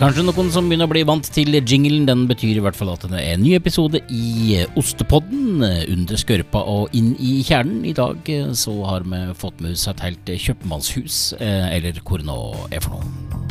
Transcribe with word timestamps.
kanskje 0.00 0.24
noen 0.24 0.48
som 0.52 0.68
begynner 0.68 0.88
å 0.88 0.92
bli 0.94 1.02
vant 1.04 1.26
til 1.34 1.52
jinglen. 1.58 2.06
Den 2.08 2.24
betyr 2.30 2.56
i 2.56 2.64
hvert 2.64 2.78
fall 2.78 2.92
at 2.94 3.04
det 3.04 3.20
er 3.20 3.34
en 3.34 3.44
ny 3.44 3.52
episode 3.58 4.00
i 4.08 4.62
Ostepodden. 4.80 5.60
Under 5.60 6.20
skørpa 6.20 6.64
og 6.72 6.96
inn 6.96 7.12
i 7.20 7.40
kjernen. 7.44 7.84
I 7.84 7.96
dag 7.96 8.32
eh, 8.32 8.50
så 8.56 8.74
har 8.88 9.04
vi 9.04 9.22
fått 9.36 9.60
med 9.60 9.76
oss 9.76 9.88
et 9.90 10.04
helt 10.06 10.34
kjøpmannshus, 10.46 11.22
eh, 11.40 11.68
eller 11.76 12.00
hvor 12.00 12.24
nå 12.24 12.40
er 12.72 12.84
for 12.84 12.96
noe. 12.96 13.49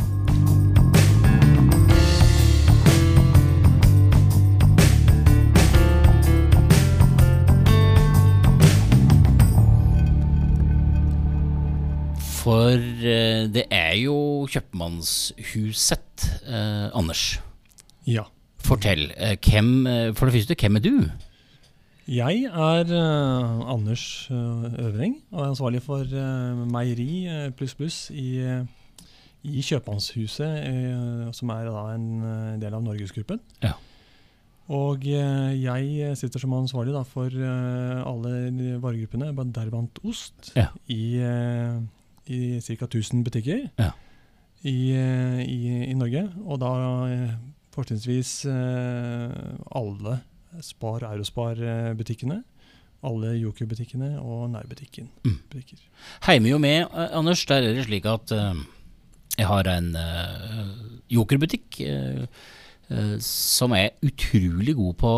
For 12.39 12.71
eh, 12.79 13.48
det 13.52 13.66
er 13.74 13.96
jo 14.00 14.16
kjøpmannshuset, 14.50 16.28
eh, 16.48 16.88
Anders. 16.96 17.39
Ja. 18.07 18.24
Fortell. 18.64 19.12
eh, 19.18 19.36
hvem, 19.43 19.88
eh, 19.88 20.14
for 20.15 20.25
det 20.29 20.36
første, 20.39 20.56
hvem 20.60 20.75
er 20.79 20.84
du? 20.86 20.93
Jeg 22.10 22.46
er 22.50 22.89
eh, 22.89 23.71
Anders 23.74 24.28
eh, 24.32 24.86
Øvring 24.86 25.20
og 25.32 25.43
er 25.43 25.50
ansvarlig 25.52 25.82
for 25.86 26.02
eh, 26.02 26.64
meieri 26.74 27.25
eh, 27.29 27.50
pluss 27.52 27.75
pluss 27.78 28.00
i, 28.12 28.40
eh, 28.42 28.64
i 29.46 29.62
Kjøpmannshuset, 29.62 30.56
eh, 30.64 31.28
som 31.37 31.51
er 31.54 31.68
da 31.70 31.84
en 31.93 32.08
eh, 32.23 32.58
del 32.64 32.73
av 32.73 32.84
Norgesgruppen. 32.88 33.40
Ja. 33.62 33.76
Og 34.70 35.06
eh, 35.06 35.53
jeg 35.59 36.16
sitter 36.17 36.40
som 36.42 36.53
ansvarlig 36.58 36.94
da, 36.95 37.03
for 37.03 37.30
eh, 37.30 38.02
alle 38.06 38.76
varegruppene, 38.81 39.32
deriblant 39.54 40.00
ost, 40.06 40.54
Ja. 40.58 40.70
i, 40.88 41.17
eh, 41.22 41.78
i 42.30 42.60
ca. 42.62 42.86
1000 42.86 43.24
butikker 43.26 43.70
Ja. 43.80 43.92
i, 44.64 44.92
eh, 44.94 45.40
i, 45.44 45.90
i 45.90 45.94
Norge. 45.98 46.28
Og 46.46 46.60
da 46.62 46.72
eh, 47.10 47.34
fortrinnsvis 47.74 48.46
eh, 48.46 49.34
alle 49.76 50.20
Spar 50.66 51.04
Eurospar-butikkene. 51.10 52.44
Alle 53.06 53.34
Joker-butikkene 53.40 54.18
og 54.20 54.50
nærbutikken. 54.52 55.08
Mm. 55.24 55.38
butikker. 55.50 55.78
Jo 56.50 56.58
med, 56.58 56.86
Anders, 57.14 57.46
der 57.46 57.64
er 57.64 57.74
det 57.78 57.86
slik 57.86 58.06
at 58.06 58.32
jeg 59.38 59.48
har 59.48 59.70
en 59.72 59.96
eh, 59.96 60.74
jokerbutikk 61.10 61.80
som 63.22 63.72
er 63.78 63.92
utrolig 64.04 64.74
god 64.76 64.94
på 64.98 65.10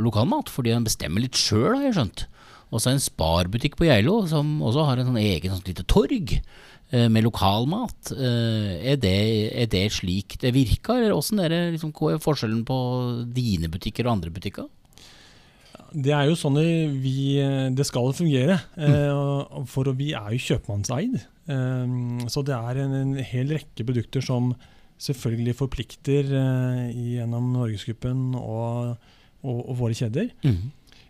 lokalmat, 0.00 0.48
fordi 0.48 0.72
den 0.72 0.86
bestemmer 0.88 1.20
litt 1.20 1.36
sjøl, 1.36 1.76
har 1.76 1.84
jeg 1.84 1.94
skjønt. 1.98 2.22
Og 2.68 2.82
så 2.82 2.92
en 2.92 3.02
sparbutikk 3.02 3.78
på 3.78 3.88
Geilo 3.88 4.20
som 4.28 4.58
også 4.64 4.86
har 4.88 5.00
en 5.00 5.10
sånn 5.10 5.20
egen 5.22 5.54
sånn 5.54 5.68
lite 5.68 5.86
torg 5.88 6.34
eh, 6.36 7.06
med 7.08 7.24
lokalmat. 7.24 8.12
Eh, 8.12 8.72
er, 8.92 8.98
det, 9.00 9.14
er 9.64 9.70
det 9.72 9.86
slik 9.96 10.36
det 10.42 10.52
virker, 10.56 11.00
eller 11.00 11.16
åssen 11.16 11.40
er 11.42 11.54
det 11.54 11.62
liksom, 11.76 11.94
hva 11.96 12.14
er 12.14 12.24
forskjellen 12.24 12.64
på 12.68 12.78
dine 13.34 13.70
butikker 13.72 14.08
og 14.08 14.18
andre 14.18 14.34
butikker? 14.34 14.68
Det 15.88 16.12
er 16.12 16.26
jo 16.28 16.36
sånn 16.36 16.58
vi, 17.00 17.38
det 17.72 17.86
skal 17.88 18.12
fungere. 18.16 18.58
Eh, 18.76 19.62
for 19.70 19.88
vi 19.96 20.12
er 20.16 20.34
jo 20.34 20.42
kjøpmannseid. 20.50 21.20
Eh, 21.48 21.94
så 22.28 22.44
det 22.44 22.56
er 22.58 22.82
en, 22.84 22.98
en 22.98 23.14
hel 23.24 23.54
rekke 23.56 23.86
produkter 23.88 24.24
som 24.24 24.52
selvfølgelig 25.00 25.54
forplikter 25.56 26.32
eh, 26.34 26.82
gjennom 27.14 27.52
Norgesgruppen 27.54 28.34
og, 28.36 28.98
og, 29.40 29.62
og 29.62 29.78
våre 29.80 29.96
kjeder. 29.96 30.28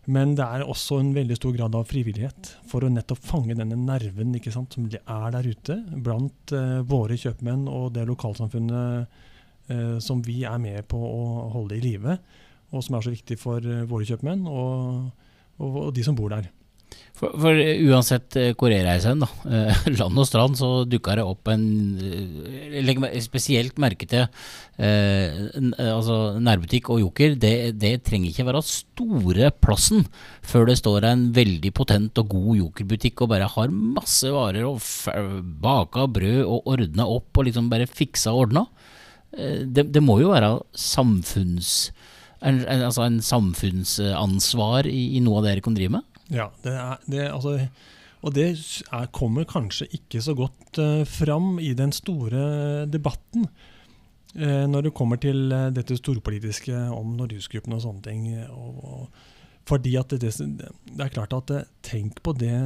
Men 0.08 0.32
det 0.38 0.44
er 0.44 0.64
også 0.64 1.02
en 1.02 1.10
veldig 1.12 1.36
stor 1.36 1.52
grad 1.52 1.74
av 1.76 1.88
frivillighet 1.90 2.54
for 2.68 2.84
å 2.84 2.88
nettopp 2.92 3.20
fange 3.28 3.56
denne 3.58 3.76
nerven 3.76 4.32
ikke 4.38 4.52
sant, 4.54 4.72
som 4.72 4.86
er 4.88 5.34
der 5.34 5.48
ute 5.48 5.76
blant 6.04 6.54
eh, 6.56 6.78
våre 6.88 7.18
kjøpmenn 7.20 7.66
og 7.68 7.90
det 7.96 8.06
lokalsamfunnet 8.08 9.18
eh, 9.68 9.98
som 10.00 10.22
vi 10.24 10.40
er 10.48 10.56
med 10.62 10.88
på 10.88 10.96
å 10.96 11.48
holde 11.52 11.76
i 11.76 11.84
live, 11.84 12.16
og 12.72 12.84
som 12.84 12.96
er 12.96 13.04
så 13.04 13.12
viktig 13.12 13.36
for 13.40 13.60
eh, 13.60 13.84
våre 13.88 14.08
kjøpmenn 14.08 14.48
og, 14.48 15.10
og, 15.60 15.76
og 15.84 15.92
de 15.96 16.06
som 16.06 16.16
bor 16.16 16.32
der. 16.32 16.48
For, 17.18 17.32
for 17.42 17.58
uansett 17.58 18.36
eh, 18.38 18.52
hvor 18.54 18.70
jeg 18.70 18.84
reiser 18.86 19.16
hen, 19.16 19.24
eh, 19.50 19.86
land 19.98 20.20
og 20.22 20.26
strand, 20.28 20.54
så 20.58 20.84
dukker 20.86 21.18
det 21.18 21.26
opp 21.26 21.50
en 21.50 21.64
eh, 21.98 22.92
meg 23.02 23.16
spesielt 23.24 23.80
merke 23.82 24.06
til 24.06 24.22
eh, 24.22 25.48
eh, 25.58 25.90
altså 25.90 26.38
nærbutikk 26.38 26.92
og 26.94 27.02
joker. 27.02 27.34
Det, 27.40 27.54
det 27.80 27.94
trenger 28.06 28.30
ikke 28.30 28.46
være 28.46 28.62
store 28.66 29.50
plassen 29.58 30.06
før 30.46 30.68
det 30.70 30.78
står 30.78 31.08
en 31.10 31.26
veldig 31.34 31.72
potent 31.74 32.22
og 32.22 32.30
god 32.36 32.52
jokerbutikk 32.60 33.24
og 33.24 33.32
bare 33.34 33.50
har 33.50 33.74
masse 33.74 34.30
varer 34.30 34.68
og 34.68 34.78
baka 35.64 36.06
brød 36.06 36.44
og 36.44 36.70
ordna 36.76 37.08
opp 37.18 37.40
og 37.40 37.50
liksom 37.50 37.72
bare 37.72 37.90
fiksa 37.90 38.30
og 38.34 38.46
ordna. 38.46 38.68
Eh, 39.34 39.64
det, 39.66 39.88
det 39.90 40.04
må 40.04 40.20
jo 40.22 40.30
være 40.36 40.54
samfunns... 40.78 41.90
En, 42.38 42.60
en, 42.70 42.84
altså 42.86 43.02
en 43.02 43.16
samfunnsansvar 43.18 44.86
i, 44.86 45.16
i 45.18 45.22
noe 45.24 45.40
av 45.40 45.48
det 45.48 45.56
dere 45.56 45.62
kan 45.66 45.74
drive 45.74 45.96
med? 45.96 46.17
Ja, 46.32 46.50
det 46.64 46.74
er, 46.76 47.00
det, 47.08 47.22
altså, 47.32 47.54
og 48.26 48.34
det 48.34 48.48
er, 48.50 49.08
kommer 49.14 49.46
kanskje 49.48 49.88
ikke 49.96 50.20
så 50.24 50.34
godt 50.36 50.80
uh, 50.82 51.04
fram 51.08 51.56
i 51.62 51.72
den 51.78 51.94
store 51.94 52.86
debatten 52.90 53.46
uh, 53.46 54.66
når 54.68 54.88
det 54.88 54.94
kommer 54.98 55.20
til 55.22 55.52
uh, 55.54 55.68
dette 55.74 55.96
storpolitiske 56.00 56.74
om 56.94 57.14
Norgesgruppen 57.18 57.76
og 57.76 57.84
sånne 57.84 58.04
ting. 58.04 58.26
Og, 58.50 58.82
og, 58.82 59.24
fordi 59.68 59.94
at 60.00 60.12
det, 60.16 60.32
det, 60.32 60.68
er 60.98 61.12
klart 61.12 61.36
at 61.36 61.52
Tenk 61.84 62.22
på 62.24 62.32
det 62.36 62.56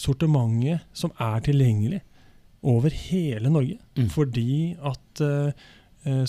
sortimentet 0.00 0.86
som 0.96 1.12
er 1.20 1.42
tilgjengelig 1.44 2.02
over 2.66 2.90
hele 2.90 3.52
Norge. 3.52 3.76
Mm. 3.96 4.08
Fordi 4.10 4.52
at 4.80 5.22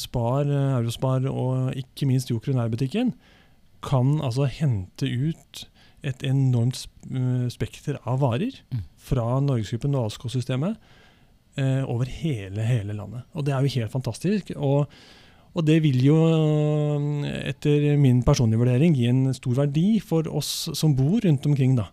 Spar, 0.01 0.49
Eurospar 0.49 1.23
og 1.29 1.77
ikke 1.77 2.07
minst 2.09 2.29
Joker 2.29 2.51
og 2.51 2.57
nærbutikken 2.59 3.13
kan 3.85 4.17
altså 4.19 4.49
hente 4.51 5.07
ut 5.07 5.63
et 6.03 6.23
enormt 6.23 6.85
eh, 7.11 7.47
spekter 7.51 7.97
av 8.07 8.19
varer 8.21 8.53
Mm. 8.71 8.83
fra 8.97 9.39
Norgesgruppen 9.41 9.95
og 9.95 10.05
Alsko-systemet 10.09 10.77
eh, 11.57 11.83
over 11.89 12.05
hele, 12.05 12.61
hele 12.63 12.93
landet. 12.93 13.23
Og 13.33 13.45
det 13.45 13.53
er 13.53 13.61
jo 13.65 13.73
helt 13.79 13.91
fantastisk. 13.91 14.51
Og, 14.55 14.87
og 15.55 15.65
det 15.65 15.81
vil 15.83 15.97
jo, 16.05 16.17
eh, 17.25 17.49
etter 17.49 17.97
min 17.97 18.21
personlige 18.23 18.59
vurdering, 18.61 18.95
gi 18.95 19.07
en 19.09 19.33
stor 19.33 19.55
verdi 19.65 19.99
for 19.99 20.23
oss 20.31 20.69
som 20.73 20.95
bor 20.95 21.19
rundt 21.25 21.45
omkring. 21.49 21.75
da. 21.75 21.89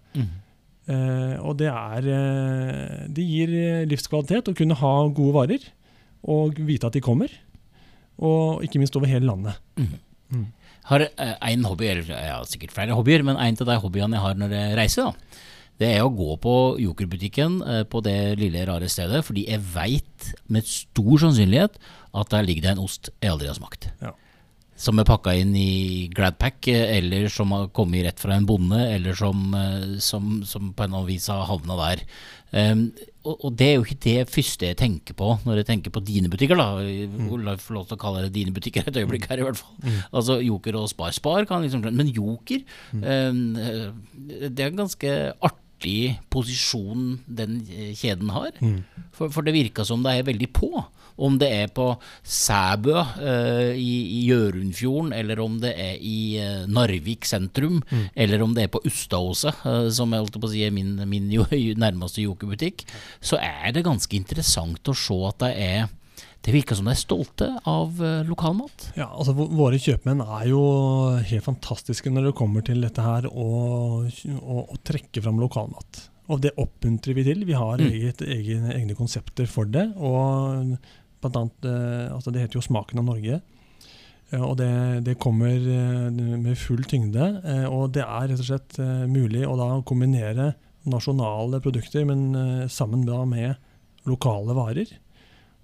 Eh, 0.86 1.34
og 1.42 1.56
det 1.58 1.66
er 1.66 2.06
eh, 2.06 3.06
Det 3.10 3.24
gir 3.26 3.86
livskvalitet 3.90 4.46
å 4.52 4.54
kunne 4.54 4.76
ha 4.78 4.92
gode 5.08 5.34
varer 5.34 5.64
og 6.26 6.54
vite 6.62 6.86
at 6.86 6.92
de 6.94 7.00
kommer. 7.02 7.28
Og 8.18 8.62
ikke 8.64 8.78
minst 8.78 8.94
over 8.96 9.06
hele 9.10 9.26
landet. 9.26 9.58
Mhm. 9.76 10.46
Har 10.86 11.02
én 11.06 11.66
hobby, 11.66 11.88
eller 11.90 12.06
jeg 12.12 12.30
har 12.30 12.46
sikkert 12.46 12.74
flere 12.74 12.94
hobbyer, 12.94 13.24
men 13.26 13.38
en 13.42 13.60
av 13.62 13.70
de 13.72 13.78
hobbyene 13.82 14.18
jeg 14.18 14.22
har 14.22 14.38
når 14.38 14.54
jeg 14.54 14.76
reiser, 14.78 15.08
da, 15.08 15.42
det 15.82 15.88
er 15.92 16.04
å 16.04 16.12
gå 16.14 16.36
på 16.40 16.54
Jokerbutikken 16.80 17.58
eh, 17.60 17.82
på 17.90 18.00
det 18.04 18.36
lille, 18.40 18.64
rare 18.68 18.88
stedet, 18.88 19.24
fordi 19.26 19.44
jeg 19.50 19.64
veit 19.74 20.30
med 20.52 20.68
stor 20.68 21.26
sannsynlighet 21.26 21.76
at 22.16 22.30
der 22.32 22.46
ligger 22.46 22.64
det 22.64 22.72
en 22.76 22.84
ost 22.86 23.10
jeg 23.20 23.34
aldri 23.34 23.50
har 23.50 23.58
smakt. 23.58 23.90
Ja. 24.00 24.14
Som 24.76 25.00
er 25.00 25.08
pakka 25.08 25.32
inn 25.40 25.54
i 25.56 26.06
Gladpack, 26.12 26.68
eh, 26.68 26.98
eller 26.98 27.30
som 27.32 27.52
har 27.56 27.70
kommet 27.76 28.04
rett 28.04 28.20
fra 28.20 28.36
en 28.36 28.46
bonde, 28.48 28.76
eller 28.92 29.16
som, 29.16 29.46
eh, 29.56 29.96
som, 30.04 30.42
som 30.44 30.72
på 30.72 30.84
en 30.84 30.90
eller 30.90 31.00
annen 31.00 31.08
vis 31.08 31.28
har 31.32 31.46
havna 31.48 31.78
der. 31.80 32.02
Um, 32.56 32.82
og, 33.26 33.40
og 33.48 33.54
det 33.58 33.66
er 33.66 33.72
jo 33.74 33.84
ikke 33.84 33.98
det 34.04 34.30
første 34.30 34.68
jeg 34.68 34.78
tenker 34.78 35.16
på 35.18 35.32
når 35.42 35.58
jeg 35.58 35.66
tenker 35.66 35.92
på 35.92 36.00
dine 36.06 36.30
butikker. 36.30 36.56
da 36.56 36.78
La 36.78 37.56
meg 37.56 37.64
få 37.64 37.74
lov 37.74 37.88
til 37.88 37.96
å 37.96 38.00
kalle 38.00 38.22
det 38.24 38.36
dine 38.36 38.54
butikker 38.54 38.86
et 38.86 39.00
øyeblikk 39.00 39.26
her, 39.32 39.42
i 39.42 39.46
hvert 39.48 39.58
fall. 39.58 39.96
Altså 40.12 40.38
Joker 40.44 40.78
og 40.78 40.86
Spar. 40.92 41.10
Spar 41.16 41.48
kan 41.48 41.64
liksom 41.64 41.82
Men 41.90 42.12
Joker, 42.14 42.62
um, 42.92 43.56
det 43.56 44.60
er 44.60 44.70
en 44.70 44.84
ganske 44.84 45.16
artig 45.50 46.20
posisjon 46.32 47.18
den 47.26 47.58
kjeden 47.98 48.30
har. 48.32 48.54
For, 49.16 49.32
for 49.32 49.42
det 49.44 49.56
virker 49.56 49.88
som 49.88 50.06
det 50.06 50.14
er 50.20 50.28
veldig 50.30 50.52
på. 50.54 50.70
Om 51.16 51.38
det 51.40 51.48
er 51.62 51.68
på 51.72 51.86
Sæbø 52.22 52.92
eh, 53.00 53.72
i, 53.80 54.22
Hjørundfjorden, 54.26 55.12
eller 55.16 55.40
om 55.40 55.58
det 55.62 55.72
er 55.80 55.94
i 56.04 56.36
eh, 56.42 56.64
Narvik 56.68 57.24
sentrum, 57.24 57.78
eller 58.14 58.42
om 58.44 58.52
det 58.56 58.66
er 58.66 58.72
på 58.74 58.82
Ustadåset, 58.84 59.62
eh, 59.64 59.88
som 59.96 60.12
jeg 60.12 60.24
holdt 60.26 60.36
på 60.40 60.48
å 60.48 60.52
si 60.52 60.64
er 60.66 60.74
min, 60.76 60.96
min 61.08 61.30
jo, 61.32 61.46
nærmeste 61.84 62.24
jokerbutikk, 62.26 62.84
så 63.24 63.40
er 63.40 63.72
det 63.76 63.86
ganske 63.86 64.16
interessant 64.18 64.92
å 64.92 64.96
se 64.96 65.16
at 65.30 65.40
det 65.46 65.54
er 65.68 65.94
Det 66.46 66.52
virker 66.54 66.76
som 66.78 66.86
de 66.86 66.92
er 66.92 66.98
stolte 67.00 67.46
av 67.66 67.96
lokalmat. 68.28 68.92
Ja, 68.94 69.08
altså 69.10 69.32
Våre 69.34 69.80
kjøpmenn 69.82 70.20
er 70.22 70.44
jo 70.46 70.60
helt 71.26 71.42
fantastiske 71.42 72.12
når 72.12 72.28
det 72.28 72.36
kommer 72.38 72.62
til 72.62 72.84
dette 72.84 73.02
her 73.02 73.26
å, 73.26 73.46
å, 74.06 74.60
å 74.62 74.76
trekke 74.86 75.24
fram 75.24 75.40
lokalmat. 75.42 76.04
Og 76.30 76.44
det 76.44 76.52
oppmuntrer 76.58 77.14
vi 77.18 77.24
til. 77.26 77.42
Vi 77.48 77.56
har 77.58 77.78
Mm. 77.82 77.90
eget, 77.90 78.22
egen, 78.22 78.70
egne 78.70 78.94
konsepter 78.98 79.46
for 79.50 79.64
det. 79.66 79.88
og 79.96 80.76
blant 81.26 81.36
annet, 81.40 81.66
eh, 81.68 82.14
altså 82.14 82.32
Det 82.32 82.40
heter 82.44 82.58
jo 82.60 82.64
Smaken 82.64 82.98
av 83.02 83.04
Norge. 83.08 83.40
Eh, 84.30 84.42
Og 84.42 84.56
det, 84.56 85.04
det 85.04 85.18
kommer 85.18 85.52
eh, 85.54 86.10
med 86.12 86.56
full 86.58 86.84
tyngde. 86.84 87.26
Og 87.70 87.90
det 87.92 88.02
er 88.06 88.28
rett 88.30 88.40
og 88.40 88.46
slett 88.48 88.78
mulig 89.10 89.42
å 89.46 89.56
da 89.58 89.68
kombinere 89.86 90.54
nasjonale 90.86 91.58
produkter, 91.60 92.04
men 92.06 92.68
sammen 92.70 93.02
da 93.06 93.24
med 93.26 93.56
lokale 94.06 94.54
varer. 94.54 94.86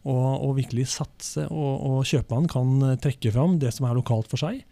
og, 0.05 0.43
og 0.43 0.57
virkelig 0.57 0.89
satse. 0.91 1.45
Og, 1.47 1.73
og 1.87 2.05
kjøpmannen 2.05 2.51
kan 2.51 2.99
trekke 2.99 3.31
fram 3.31 3.59
det 3.63 3.71
som 3.73 3.87
er 3.87 3.95
lokalt 3.95 4.27
for 4.27 4.37
seg, 4.43 4.65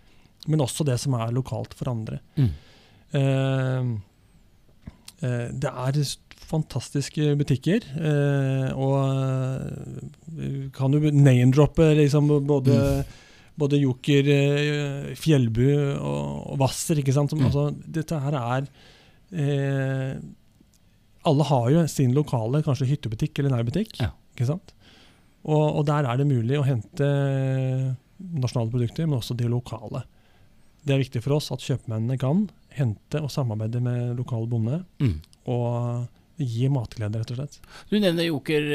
men 0.51 0.61
også 0.65 0.83
det 0.89 0.99
som 0.99 1.15
er 1.15 1.31
lokalt 1.31 1.75
for 1.79 1.93
andre. 1.93 2.19
Mm. 2.35 2.51
Eh, 5.21 5.49
det 5.53 5.71
er 5.71 5.99
fantastiske 6.51 7.33
butikker, 7.39 7.85
eh, 7.97 8.71
og 8.75 8.97
eh, 10.37 10.69
kan 10.77 10.93
jo 10.97 11.01
name-droppe 11.15 11.93
liksom 12.03 12.29
både 12.49 12.77
Mm. 12.81 13.05
både 13.61 13.79
Joker, 13.81 14.29
eh, 14.33 15.15
Fjellbu 15.21 15.67
og, 16.01 16.53
og 16.53 16.59
Hvasser. 16.63 16.99
ikke 17.03 17.13
sant? 17.13 17.31
Som, 17.31 17.41
Mm. 17.41 17.47
altså, 17.51 17.65
dette 17.93 18.21
her 18.21 18.35
er 18.41 18.69
eh, 19.33 20.19
Alle 21.25 21.45
har 21.45 21.67
jo 21.71 21.87
sin 21.87 22.15
lokale 22.17 22.63
kanskje 22.65 22.87
hyttebutikk 22.89 23.39
eller 23.39 23.51
nærbutikk. 23.59 23.99
Ja. 24.01 24.11
ikke 24.35 24.47
sant? 24.49 24.73
Og, 25.45 25.77
og 25.77 25.85
der 25.87 26.05
er 26.09 26.17
det 26.17 26.27
mulig 26.29 26.57
å 26.59 26.65
hente 26.65 27.07
nasjonale 28.21 28.71
produkter, 28.73 29.07
men 29.09 29.19
også 29.19 29.37
de 29.37 29.49
lokale. 29.49 30.03
Det 30.85 30.95
er 30.95 31.03
viktig 31.03 31.23
for 31.25 31.37
oss 31.37 31.51
at 31.53 31.61
kjøpmennene 31.61 32.17
kan 32.21 32.47
hente 32.77 33.21
og 33.21 33.29
samarbeide 33.33 33.83
med 33.85 34.17
lokal 34.17 34.47
bonde 34.49 34.83
Mm. 35.01 35.21
og 35.47 36.09
gi 36.47 36.69
matglede, 36.73 37.21
rett 37.21 37.31
og 37.35 37.39
slett. 37.41 37.59
Du 37.91 37.99
nevner 38.01 38.27
Joker 38.29 38.67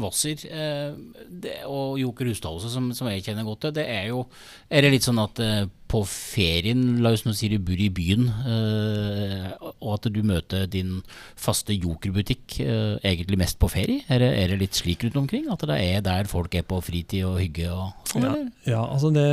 Hvasser 0.00 0.44
eh, 0.50 1.62
og 1.66 1.96
Joker 2.00 2.28
Hustadelse, 2.30 2.70
som, 2.72 2.90
som 2.96 3.08
jeg 3.10 3.24
kjenner 3.26 3.46
godt 3.48 3.64
til. 3.66 3.74
Det 3.78 3.86
er 3.88 4.08
jo 4.12 4.26
Er 4.70 4.82
det 4.86 4.92
litt 4.96 5.06
sånn 5.06 5.20
at 5.22 5.38
eh, 5.42 5.64
på 5.86 6.00
ferien, 6.10 6.96
la 7.04 7.12
oss 7.14 7.22
nå 7.26 7.30
si 7.38 7.46
du 7.52 7.60
bor 7.62 7.78
i 7.78 7.86
byen, 7.94 8.24
eh, 8.26 9.52
og 9.78 9.92
at 9.94 10.08
du 10.12 10.18
møter 10.26 10.66
din 10.70 10.96
faste 11.38 11.76
jokerbutikk 11.76 12.58
eh, 12.64 12.96
egentlig 13.06 13.38
mest 13.38 13.58
på 13.62 13.70
ferie? 13.70 14.02
Er 14.10 14.18
det, 14.24 14.30
er 14.40 14.50
det 14.54 14.58
litt 14.64 14.78
slik 14.78 15.04
rundt 15.06 15.20
omkring? 15.22 15.46
At 15.52 15.62
det 15.68 15.78
er 15.78 16.02
der 16.06 16.30
folk 16.30 16.54
er 16.58 16.66
på 16.66 16.80
fritid 16.84 17.22
og 17.28 17.38
hygge 17.42 17.70
og 17.70 18.10
sånn, 18.10 18.26
Ja. 18.26 18.32
eller? 18.34 18.50
Ja, 18.66 18.82
altså 18.90 19.12
det 19.14 19.28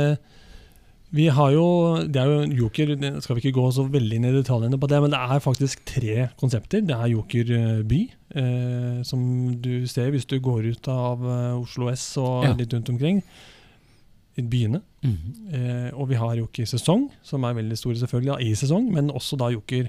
Vi 1.14 1.28
har 1.30 1.50
jo 1.54 1.64
Det 2.10 2.18
er 2.18 2.26
jo 2.26 2.64
Joker, 2.64 2.90
skal 3.22 3.36
vi 3.36 3.42
ikke 3.44 3.54
gå 3.60 3.64
så 3.76 3.84
veldig 3.86 4.16
inn 4.18 4.24
i 4.26 4.32
detaljene 4.34 4.78
på 4.82 4.88
det, 4.90 4.98
men 5.04 5.12
det 5.14 5.20
er 5.22 5.42
faktisk 5.44 5.84
tre 5.86 6.28
konsepter. 6.40 6.82
Det 6.82 6.94
er 6.96 7.12
Joker 7.12 7.52
eh, 7.54 7.82
by, 7.86 8.00
eh, 8.34 9.02
som 9.06 9.20
du 9.62 9.86
ser 9.86 10.10
hvis 10.10 10.26
du 10.26 10.40
går 10.42 10.66
ut 10.72 10.88
av 10.90 11.22
eh, 11.22 11.52
Oslo 11.60 11.88
S 11.92 12.16
og 12.18 12.44
Ja. 12.48 12.54
litt 12.58 12.72
rundt 12.74 12.90
omkring. 12.90 13.22
I 14.36 14.42
byene. 14.42 14.80
Mhm. 15.06 15.54
Eh, 15.54 15.90
og 15.94 16.08
vi 16.10 16.16
har 16.18 16.34
Joker 16.34 16.66
sesong, 16.66 17.06
som 17.22 17.44
er 17.46 17.54
veldig 17.54 17.76
stor 17.78 17.94
selvfølgelig, 17.94 18.40
i 18.42 18.54
sesong, 18.58 18.90
men 18.90 19.10
også 19.14 19.38
da 19.38 19.52
Joker 19.54 19.86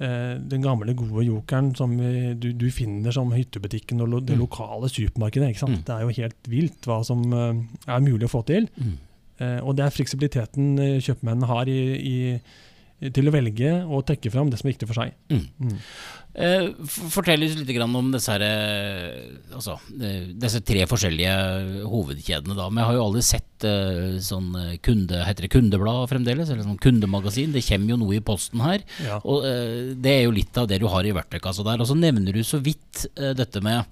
eh, 0.00 0.38
den 0.48 0.62
gamle, 0.64 0.94
gode 0.96 1.26
jokeren 1.26 1.74
som 1.76 1.92
vi, 1.98 2.32
du, 2.40 2.52
du 2.56 2.70
finner 2.72 3.12
som 3.12 3.28
hyttebutikken 3.34 4.00
og 4.00 4.08
lo, 4.08 4.20
det 4.20 4.36
Mm. 4.38 4.46
lokale 4.46 4.88
supermarkedet. 4.88 5.50
ikke 5.50 5.58
sant? 5.66 5.76
Mm. 5.80 5.84
Det 5.84 5.94
er 5.94 6.00
jo 6.06 6.22
helt 6.22 6.48
vilt 6.48 6.80
hva 6.88 7.02
som 7.04 7.20
eh, 7.34 7.60
er 7.92 8.00
mulig 8.00 8.24
å 8.24 8.32
få 8.32 8.46
til. 8.46 8.70
Mhm. 8.78 8.96
Eh, 9.38 9.60
og 9.62 9.76
det 9.78 9.84
er 9.84 9.94
fleksibiliteten 9.94 10.78
eh, 10.82 10.96
kjøpmennene 11.04 11.46
har 11.46 11.70
i, 11.70 11.80
i, 11.94 12.16
til 13.14 13.28
å 13.30 13.32
velge 13.34 13.72
og 13.86 14.06
trekke 14.08 14.30
fram 14.34 14.48
det 14.50 14.58
som 14.58 14.66
er 14.68 14.72
viktig 14.74 14.88
for 14.90 14.98
seg. 14.98 15.12
Mm. 15.30 15.44
Mm. 15.62 15.74
Eh, 16.38 16.64
Fortell 17.10 17.42
oss 17.46 17.54
litt 17.58 17.70
om 17.82 18.10
disse, 18.12 18.30
her, 18.34 18.42
eh, 18.42 19.54
altså, 19.54 19.76
eh, 20.02 20.26
disse 20.38 20.60
tre 20.66 20.84
forskjellige 20.90 21.84
hovedkjedene. 21.88 22.56
Da. 22.58 22.66
Vi 22.74 22.84
har 22.86 22.94
jo 22.98 23.04
aldri 23.06 23.22
sett 23.26 23.66
eh, 23.66 24.18
sånn 24.22 24.50
kunde, 24.84 25.22
heter 25.26 25.46
det 25.46 25.50
kundeblad 25.54 26.08
fremdeles, 26.10 26.50
eller 26.50 26.66
sånn 26.66 26.78
kundemagasin. 26.82 27.54
Det 27.54 27.62
kommer 27.66 27.94
jo 27.94 28.00
noe 28.02 28.18
i 28.18 28.22
posten 28.24 28.62
her. 28.66 28.82
Ja. 29.06 29.20
Og 29.24 29.46
eh, 29.46 29.94
Det 29.98 30.14
er 30.16 30.24
jo 30.26 30.34
litt 30.34 30.58
av 30.58 30.68
det 30.70 30.80
du 30.82 30.88
har 30.90 31.06
i 31.06 31.14
verktøykassa 31.16 31.66
der. 31.66 31.82
Og 31.82 31.90
så 31.90 31.96
nevner 31.98 32.34
du 32.34 32.42
så 32.46 32.58
vidt 32.62 33.06
dette 33.14 33.62
med, 33.62 33.86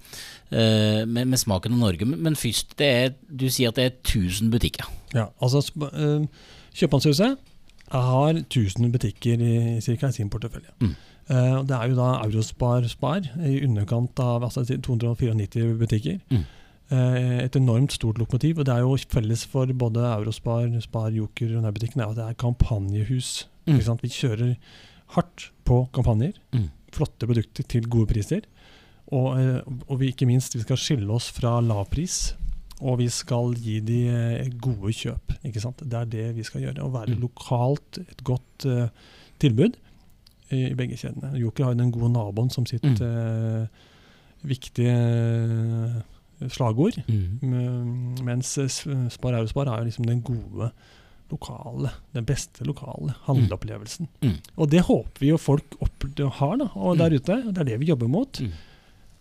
eh, 0.51 1.03
med, 1.07 1.31
med 1.31 1.39
smaken 1.39 1.79
av 1.79 1.83
Norge. 1.87 2.07
Men, 2.11 2.35
først, 2.39 2.75
det 2.79 2.91
er, 2.91 3.15
du 3.31 3.47
sier 3.51 3.71
at 3.71 3.79
det 3.79 3.87
er 3.87 3.97
1000 4.03 4.51
butikker. 4.55 4.87
Ja, 5.15 5.29
altså 5.41 5.63
sp- 5.63 5.91
Kjøpmannshuset 7.87 8.11
har 8.11 8.41
1000 8.41 8.93
butikker 8.93 9.43
i, 9.43 9.81
cirka, 9.81 10.09
i 10.09 10.13
sin 10.13 10.31
portefølje. 10.31 10.71
Mm. 10.81 10.95
Uh, 11.31 11.63
det 11.67 11.75
er 11.75 11.91
jo 11.91 11.97
da 11.99 12.09
Eurospar 12.25 12.87
Spar 12.89 13.27
i 13.43 13.61
underkant 13.65 14.19
av 14.23 14.45
altså 14.45 14.65
294 14.65 15.79
butikker. 15.79 16.19
Mm. 16.31 16.45
Uh, 16.91 17.45
et 17.45 17.57
enormt 17.57 17.93
stort 17.93 18.19
lokomotiv. 18.19 18.59
Og 18.59 18.67
det 18.67 18.75
er 18.75 18.83
jo 18.85 18.97
felles 19.11 19.47
for 19.47 19.67
både 19.67 20.01
Eurospar, 20.01 20.69
Spar, 20.81 21.11
Joker 21.11 21.57
og 21.57 21.63
nærbutikken 21.63 22.01
er 22.01 22.11
at 22.11 22.17
det 22.17 22.27
er 22.29 22.41
kampanjehus. 22.43 23.49
Mm. 23.67 23.81
Vi 24.03 24.09
kjører 24.09 24.57
hardt 25.17 25.51
på 25.65 25.87
kampanjer. 25.93 26.35
Mm. 26.53 26.71
Flotte 26.93 27.27
produkter 27.27 27.67
til 27.67 27.89
gode 27.89 28.07
priser. 28.07 28.47
Og, 29.15 29.39
eh, 29.39 29.61
og 29.87 30.01
vi, 30.01 30.11
ikke 30.11 30.27
minst, 30.27 30.55
vi 30.57 30.65
skal 30.65 30.79
skille 30.81 31.13
oss 31.15 31.29
fra 31.31 31.61
lavpris. 31.63 32.35
Og 32.83 32.99
vi 32.99 33.09
skal 33.09 33.55
gi 33.57 33.81
de 33.81 34.01
eh, 34.09 34.49
gode 34.61 34.93
kjøp. 34.93 35.33
ikke 35.45 35.61
sant? 35.63 35.79
Det 35.81 35.95
er 35.95 36.05
det 36.13 36.25
vi 36.37 36.43
skal 36.45 36.61
gjøre. 36.61 36.83
Å 36.85 36.91
være 36.93 37.15
Mm. 37.17 37.21
lokalt 37.23 37.99
et 38.03 38.23
godt 38.25 38.67
uh, 38.67 38.89
tilbud 39.39 39.77
i, 40.51 40.67
i 40.71 40.75
begge 40.75 40.97
kjedene. 40.97 41.33
Joker 41.41 41.65
har 41.65 41.73
jo 41.75 41.79
den 41.81 41.91
gode 41.93 42.13
naboen 42.13 42.51
som 42.53 42.67
sitt 42.67 42.83
Mm. 42.83 43.01
eh, 43.01 43.67
viktige 44.47 44.93
uh, 44.93 46.49
slagord. 46.53 46.99
Mm. 47.09 47.39
Mm, 47.41 48.21
Mens 48.25 48.59
eh, 48.59 48.69
Spar 49.11 49.33
Eurospar 49.39 49.67
er 49.73 49.79
jo 49.81 49.89
liksom 49.89 50.07
den 50.07 50.21
gode 50.23 50.71
lokale, 51.31 51.91
den 52.15 52.25
beste 52.29 52.63
lokale 52.69 53.15
handleopplevelsen. 53.27 54.07
Mm. 54.23 54.37
Og 54.57 54.69
det 54.71 54.85
håper 54.87 55.19
vi 55.25 55.33
jo 55.33 55.39
folk 55.41 55.75
har 55.81 56.57
da, 56.61 56.69
og 56.77 56.99
der 56.99 57.11
Mm. 57.11 57.17
ute. 57.17 57.43
Det 57.53 57.59
er 57.59 57.65
det 57.65 57.81
vi 57.81 57.87
jobber 57.87 58.07
mot. 58.09 58.41
Mm. 58.41 58.53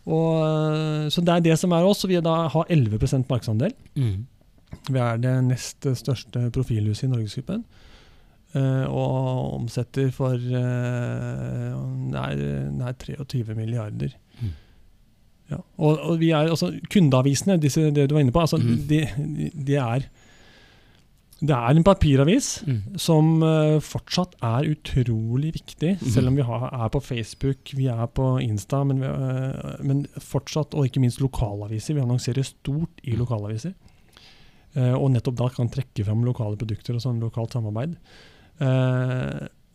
Og, 0.06 0.32
eh, 0.46 1.08
så 1.10 1.22
det 1.26 1.34
er 1.34 1.46
det 1.48 1.58
som 1.60 1.74
er 1.74 1.86
oss. 1.86 2.04
og 2.06 2.10
Vi 2.12 2.22
da 2.22 2.48
har 2.54 2.66
11% 2.70 3.26
markedsandel. 3.30 3.74
Mm. 3.96 4.26
Vi 4.90 5.00
er 5.00 5.18
det 5.18 5.34
nest 5.48 5.88
største 5.98 6.52
profilhuset 6.54 7.08
i 7.08 7.12
Norgesgruppen. 7.12 7.66
Uh, 8.56 8.88
og 8.88 9.56
omsetter 9.58 10.14
for 10.16 10.32
uh, 10.40 11.72
nær, 12.08 12.38
nær 12.72 12.94
23 12.96 13.52
milliarder. 13.58 14.14
Mm. 14.40 14.54
Ja. 15.52 15.58
Og, 15.78 16.00
og 16.00 16.20
vi 16.22 16.30
er, 16.30 16.48
altså, 16.54 16.70
kundeavisene, 16.94 17.58
disse, 17.60 17.90
det 17.92 18.06
du 18.10 18.16
var 18.16 18.24
inne 18.24 18.32
på, 18.32 18.40
altså, 18.46 18.58
Mm. 18.58 18.78
de, 18.88 19.02
de 19.68 19.76
er 19.76 20.08
Det 21.42 21.52
er 21.52 21.76
en 21.76 21.84
papiravis 21.84 22.64
Mm. 22.64 22.98
som 22.98 23.42
uh, 23.44 23.80
fortsatt 23.84 24.38
er 24.42 24.70
utrolig 24.72 25.52
viktig, 25.54 25.98
mm. 26.00 26.08
selv 26.08 26.28
om 26.32 26.36
vi 26.36 26.46
har, 26.48 26.70
er 26.72 26.88
på 26.90 27.02
Facebook, 27.04 27.74
vi 27.76 27.88
er 27.92 28.06
på 28.08 28.40
Insta, 28.40 28.84
men, 28.88 29.02
vi, 29.02 29.08
uh, 29.08 29.84
men 29.84 30.06
fortsatt, 30.16 30.74
og 30.74 30.86
ikke 30.88 31.04
minst 31.04 31.20
lokalaviser. 31.20 31.94
Vi 31.94 32.02
annonserer 32.02 32.44
stort 32.44 33.04
i 33.04 33.12
Mm. 33.12 33.20
lokalaviser. 33.20 33.74
Uh, 34.78 34.96
og 34.96 35.12
nettopp 35.12 35.36
da 35.36 35.50
kan 35.50 35.70
trekke 35.70 36.06
fram 36.06 36.24
lokale 36.24 36.56
produkter 36.56 36.96
og 36.96 37.02
sånn 37.04 37.20
lokalt 37.20 37.52
samarbeid. 37.52 37.96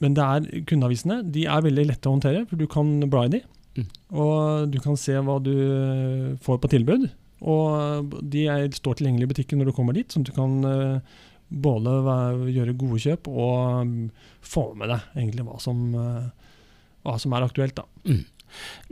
Men 0.01 0.15
det 0.17 0.25
er 0.25 0.65
kundeavisene 0.65 1.31
de 1.31 1.45
er 1.45 1.61
veldig 1.61 1.87
lette 1.87 2.09
å 2.09 2.15
håndtere, 2.15 2.47
for 2.49 2.57
du 2.57 2.67
kan 2.67 3.01
bla 3.13 3.27
i 3.27 3.29
de. 3.29 3.41
Mm. 3.77 3.87
Og 4.17 4.71
du 4.73 4.79
kan 4.81 4.97
se 4.97 5.13
hva 5.13 5.37
du 5.45 6.37
får 6.41 6.59
på 6.63 6.71
tilbud. 6.73 7.11
Og 7.43 8.15
de 8.33 8.47
er, 8.49 8.69
står 8.73 8.97
tilgjengelig 8.97 9.29
i 9.29 9.33
butikken 9.35 9.61
når 9.61 9.69
du 9.69 9.77
kommer 9.77 9.93
dit, 9.93 10.09
sånn 10.09 10.25
at 10.25 10.33
du 10.33 10.33
kan 10.33 11.03
både 11.51 11.95
gjøre 12.55 12.77
gode 12.79 13.01
kjøp 13.03 13.31
og 13.31 13.87
mm, 13.87 14.05
få 14.47 14.71
med 14.79 14.93
deg 14.93 15.17
egentlig 15.19 15.47
hva 15.49 15.59
som, 15.63 15.81
eh, 15.99 16.53
hva 17.07 17.17
som 17.21 17.35
er 17.35 17.47
aktuelt. 17.47 17.81
da. 17.81 17.87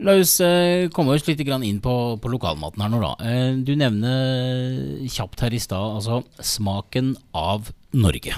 La 0.05 0.15
oss 0.19 0.37
eh, 0.43 0.87
komme 0.95 1.15
oss 1.15 1.27
litt 1.27 1.41
inn 1.43 1.81
på, 1.83 1.95
på 2.21 2.31
lokalmaten 2.31 2.81
her 2.83 2.91
nå, 2.93 2.99
da. 3.03 3.13
Eh, 3.25 3.53
du 3.63 3.75
nevner 3.79 5.07
kjapt 5.11 5.41
her 5.45 5.53
i 5.55 5.59
stad 5.61 5.99
altså 5.99 6.21
smaken 6.39 7.15
av 7.35 7.71
Norge. 7.91 8.35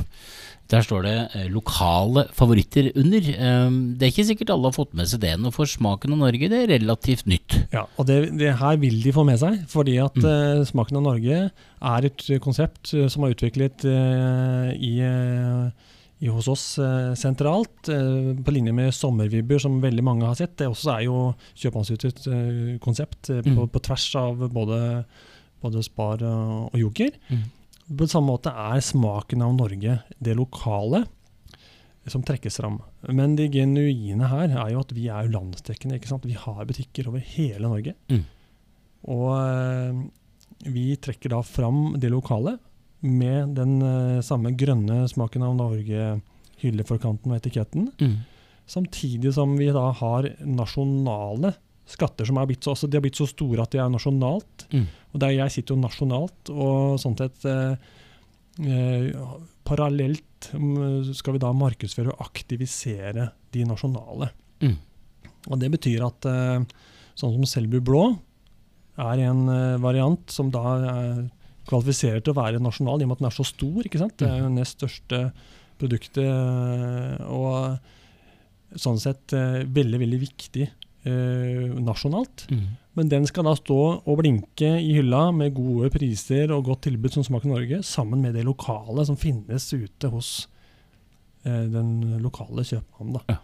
Der 0.72 0.86
står 0.86 1.04
det 1.04 1.16
eh, 1.36 1.48
lokale 1.52 2.26
favoritter 2.32 2.94
under. 2.96 3.26
Det 3.28 4.06
er 4.08 4.12
ikke 4.14 4.24
sikkert 4.30 4.54
alle 4.54 4.70
har 4.70 4.76
fått 4.78 4.94
med 4.96 5.10
seg 5.12 5.20
det 5.26 5.34
nå, 5.38 5.52
for 5.52 5.68
smaken 5.68 6.16
av 6.16 6.22
Norge 6.24 6.48
det 6.52 6.62
er 6.64 6.72
relativt 6.78 7.28
nytt. 7.28 7.58
Ja, 7.76 7.84
og 8.00 8.08
det, 8.08 8.22
det 8.40 8.54
her 8.62 8.80
vil 8.80 9.02
de 9.04 9.12
få 9.16 9.26
med 9.28 9.42
seg, 9.44 9.60
fordi 9.72 9.98
at 10.00 10.16
Mm. 10.22 10.28
uh, 10.28 10.64
Smaken 10.68 10.98
av 11.02 11.04
Norge 11.10 11.38
er 11.52 12.06
et 12.08 12.24
konsept 12.44 12.92
som 13.12 13.24
er 13.28 13.34
utviklet 13.36 13.84
uh, 13.88 14.72
i, 14.76 14.94
uh, 15.04 15.68
i 15.68 16.01
hos 16.30 16.48
oss 16.52 16.66
eh, 16.78 17.14
sentralt, 17.18 17.90
eh, 17.90 18.36
på 18.46 18.54
linje 18.54 18.74
med 18.78 18.94
sommervibber, 18.94 19.58
som 19.60 19.80
veldig 19.82 20.04
mange 20.06 20.28
har 20.28 20.36
sett. 20.38 20.54
Det 20.60 20.68
også 20.70 20.92
er 20.94 21.06
jo 21.08 21.16
kjøpmannsutstyrt 21.58 22.28
eh, 22.30 22.78
konsept 22.84 23.32
på, 23.32 23.56
Mm. 23.56 23.70
på 23.74 23.82
tvers 23.82 24.06
av 24.22 24.44
både, 24.54 24.78
både 25.64 25.84
Spar 25.84 26.22
og, 26.22 26.76
Joker. 26.78 27.10
Joker. 27.32 27.50
På 27.98 28.08
samme 28.08 28.30
måte 28.32 28.54
er 28.54 28.80
smaken 28.86 29.42
av 29.42 29.56
Norge 29.58 29.98
det 30.22 30.36
lokale 30.38 31.06
som 32.08 32.24
trekkes 32.24 32.58
fram. 32.62 32.80
Men 33.10 33.36
det 33.36 33.50
genuine 33.54 34.30
her 34.30 34.50
er 34.50 34.72
jo 34.72 34.80
at 34.80 34.92
vi 34.96 35.08
er 35.10 35.28
landsdekkende. 35.30 35.98
ikke 36.00 36.08
sant? 36.08 36.24
Vi 36.26 36.34
har 36.38 36.66
butikker 36.66 37.10
over 37.10 37.20
hele 37.20 37.68
Norge. 37.68 37.94
Mm. 38.10 38.24
Og 39.12 40.72
vi 40.72 40.96
trekker 41.02 41.30
da 41.34 41.42
fram 41.46 41.96
det 42.00 42.10
lokale 42.14 42.58
med 43.02 43.56
den 43.58 43.80
eh, 43.86 44.22
samme 44.26 44.54
grønne 44.58 45.04
smaken 45.10 45.46
av 45.46 45.58
Norge, 45.58 46.14
hylleforkanten 46.62 47.34
og 47.34 47.40
etiketten. 47.40 47.90
Mm. 48.02 48.20
Samtidig 48.70 49.34
som 49.36 49.56
vi 49.58 49.72
da 49.74 49.90
har 49.98 50.30
nasjonale 50.46 51.56
skatter 51.92 52.28
som 52.28 52.38
er 52.40 52.48
blitt 52.50 52.64
så, 52.64 52.76
altså, 52.76 52.88
de 52.88 52.98
har 52.98 53.04
blitt 53.04 53.20
så 53.20 53.28
store 53.30 53.64
at 53.64 53.74
de 53.74 53.82
er 53.82 53.90
nasjonalt. 53.92 54.68
Mm. 54.72 54.86
Og 55.12 55.24
der 55.24 55.34
jeg 55.36 55.56
sitter 55.56 55.76
jo 55.76 55.82
nasjonalt, 55.82 56.52
og 56.54 57.02
sånn 57.02 57.18
sett 57.20 57.48
eh, 57.50 57.74
eh, 58.64 59.10
Parallelt 59.68 60.50
mm, 60.58 61.12
skal 61.16 61.36
vi 61.36 61.44
da 61.44 61.52
markedsføre 61.56 62.16
og 62.16 62.24
aktivisere 62.26 63.30
de 63.54 63.66
nasjonale. 63.68 64.32
Mm. 64.64 64.74
Og 65.50 65.60
det 65.62 65.70
betyr 65.74 66.06
at 66.06 66.28
eh, 66.30 66.64
sånn 67.18 67.36
som 67.38 67.48
Selbu 67.50 67.80
Blå 67.86 68.06
er 69.02 69.22
en 69.28 69.46
eh, 69.52 69.78
variant 69.82 70.34
som 70.34 70.50
da 70.54 70.66
eh, 70.80 71.22
kvalifiserer 71.70 72.22
til 72.24 72.34
å 72.34 72.40
være 72.42 72.62
nasjonal, 72.64 73.02
i 73.02 73.08
og 73.08 73.12
med 73.12 73.18
at 73.18 73.24
den 73.24 73.32
er 73.32 73.38
så 73.38 73.48
stor. 73.48 73.82
ikke 73.86 74.02
sant? 74.02 74.18
Det 74.20 74.28
er 74.28 74.40
jo 74.40 74.50
det 74.50 74.60
nest 74.60 74.78
største 74.80 75.24
produktet, 75.82 76.24
eh, 76.24 77.26
og 77.32 78.78
sånn 78.80 79.02
sett 79.02 79.34
eh, 79.36 79.64
veldig, 79.68 80.00
veldig 80.02 80.22
viktig 80.22 80.68
eh, 80.68 81.82
nasjonalt. 81.82 82.46
Mm. 82.52 82.66
Men 83.00 83.12
den 83.12 83.28
skal 83.30 83.48
da 83.48 83.54
stå 83.56 83.80
og 84.00 84.18
blinke 84.20 84.74
i 84.82 84.96
hylla 84.98 85.30
med 85.36 85.56
gode 85.56 85.92
priser 85.94 86.52
og 86.52 86.66
godt 86.68 86.86
tilbud 86.90 87.16
som 87.16 87.26
Smaker 87.28 87.52
Norge, 87.52 87.82
sammen 87.88 88.24
med 88.24 88.36
det 88.36 88.44
lokale 88.48 89.06
som 89.08 89.20
finnes 89.20 89.70
ute 89.72 90.12
hos 90.12 90.34
eh, 91.46 91.66
den 91.72 92.20
lokale 92.24 92.66
kjøpmannen. 92.68 93.20
da. 93.20 93.38
Ja. 93.38 93.40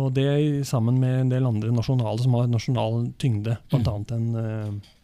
Og 0.00 0.10
det 0.16 0.66
sammen 0.66 0.98
med 0.98 1.20
en 1.20 1.30
del 1.30 1.46
andre 1.46 1.70
nasjonale 1.74 2.22
som 2.22 2.34
har 2.34 2.48
nasjonal 2.50 3.04
tyngde, 3.22 3.58
bl.a. 3.70 3.80
Mm. 3.82 4.06
en, 4.16 4.28
eh, 4.40 4.94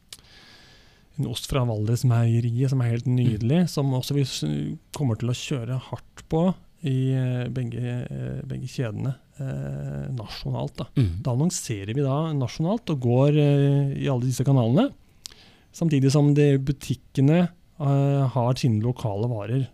ost 1.28 1.48
fra 1.50 1.64
Valdresmeieriet 1.68 2.72
som 2.72 2.80
er 2.82 2.94
helt 2.94 3.08
nydelig, 3.10 3.64
som 3.72 3.92
også 3.96 4.16
vi 4.16 4.24
kommer 4.96 5.18
til 5.20 5.32
å 5.32 5.36
kjøre 5.36 5.80
hardt 5.90 6.24
på 6.30 6.46
i 6.88 7.12
eh, 7.12 7.48
begge, 7.52 7.96
eh, 8.08 8.38
begge 8.48 8.68
kjedene 8.72 9.12
eh, 9.40 10.06
nasjonalt. 10.16 10.78
da. 10.80 10.86
Mm. 10.96 11.10
Da 11.24 11.34
annonserer 11.34 11.92
vi 11.96 12.04
da 12.06 12.20
nasjonalt 12.36 12.94
og 12.94 13.02
går 13.04 13.36
eh, 13.36 13.92
i 14.00 14.08
alle 14.08 14.30
disse 14.30 14.46
kanalene. 14.46 14.88
Samtidig 15.76 16.10
som 16.14 16.32
de 16.34 16.54
butikkene 16.58 17.42
eh, 17.44 18.24
har 18.34 18.56
sine 18.58 18.80
lokale 18.84 19.28
varer. 19.30 19.68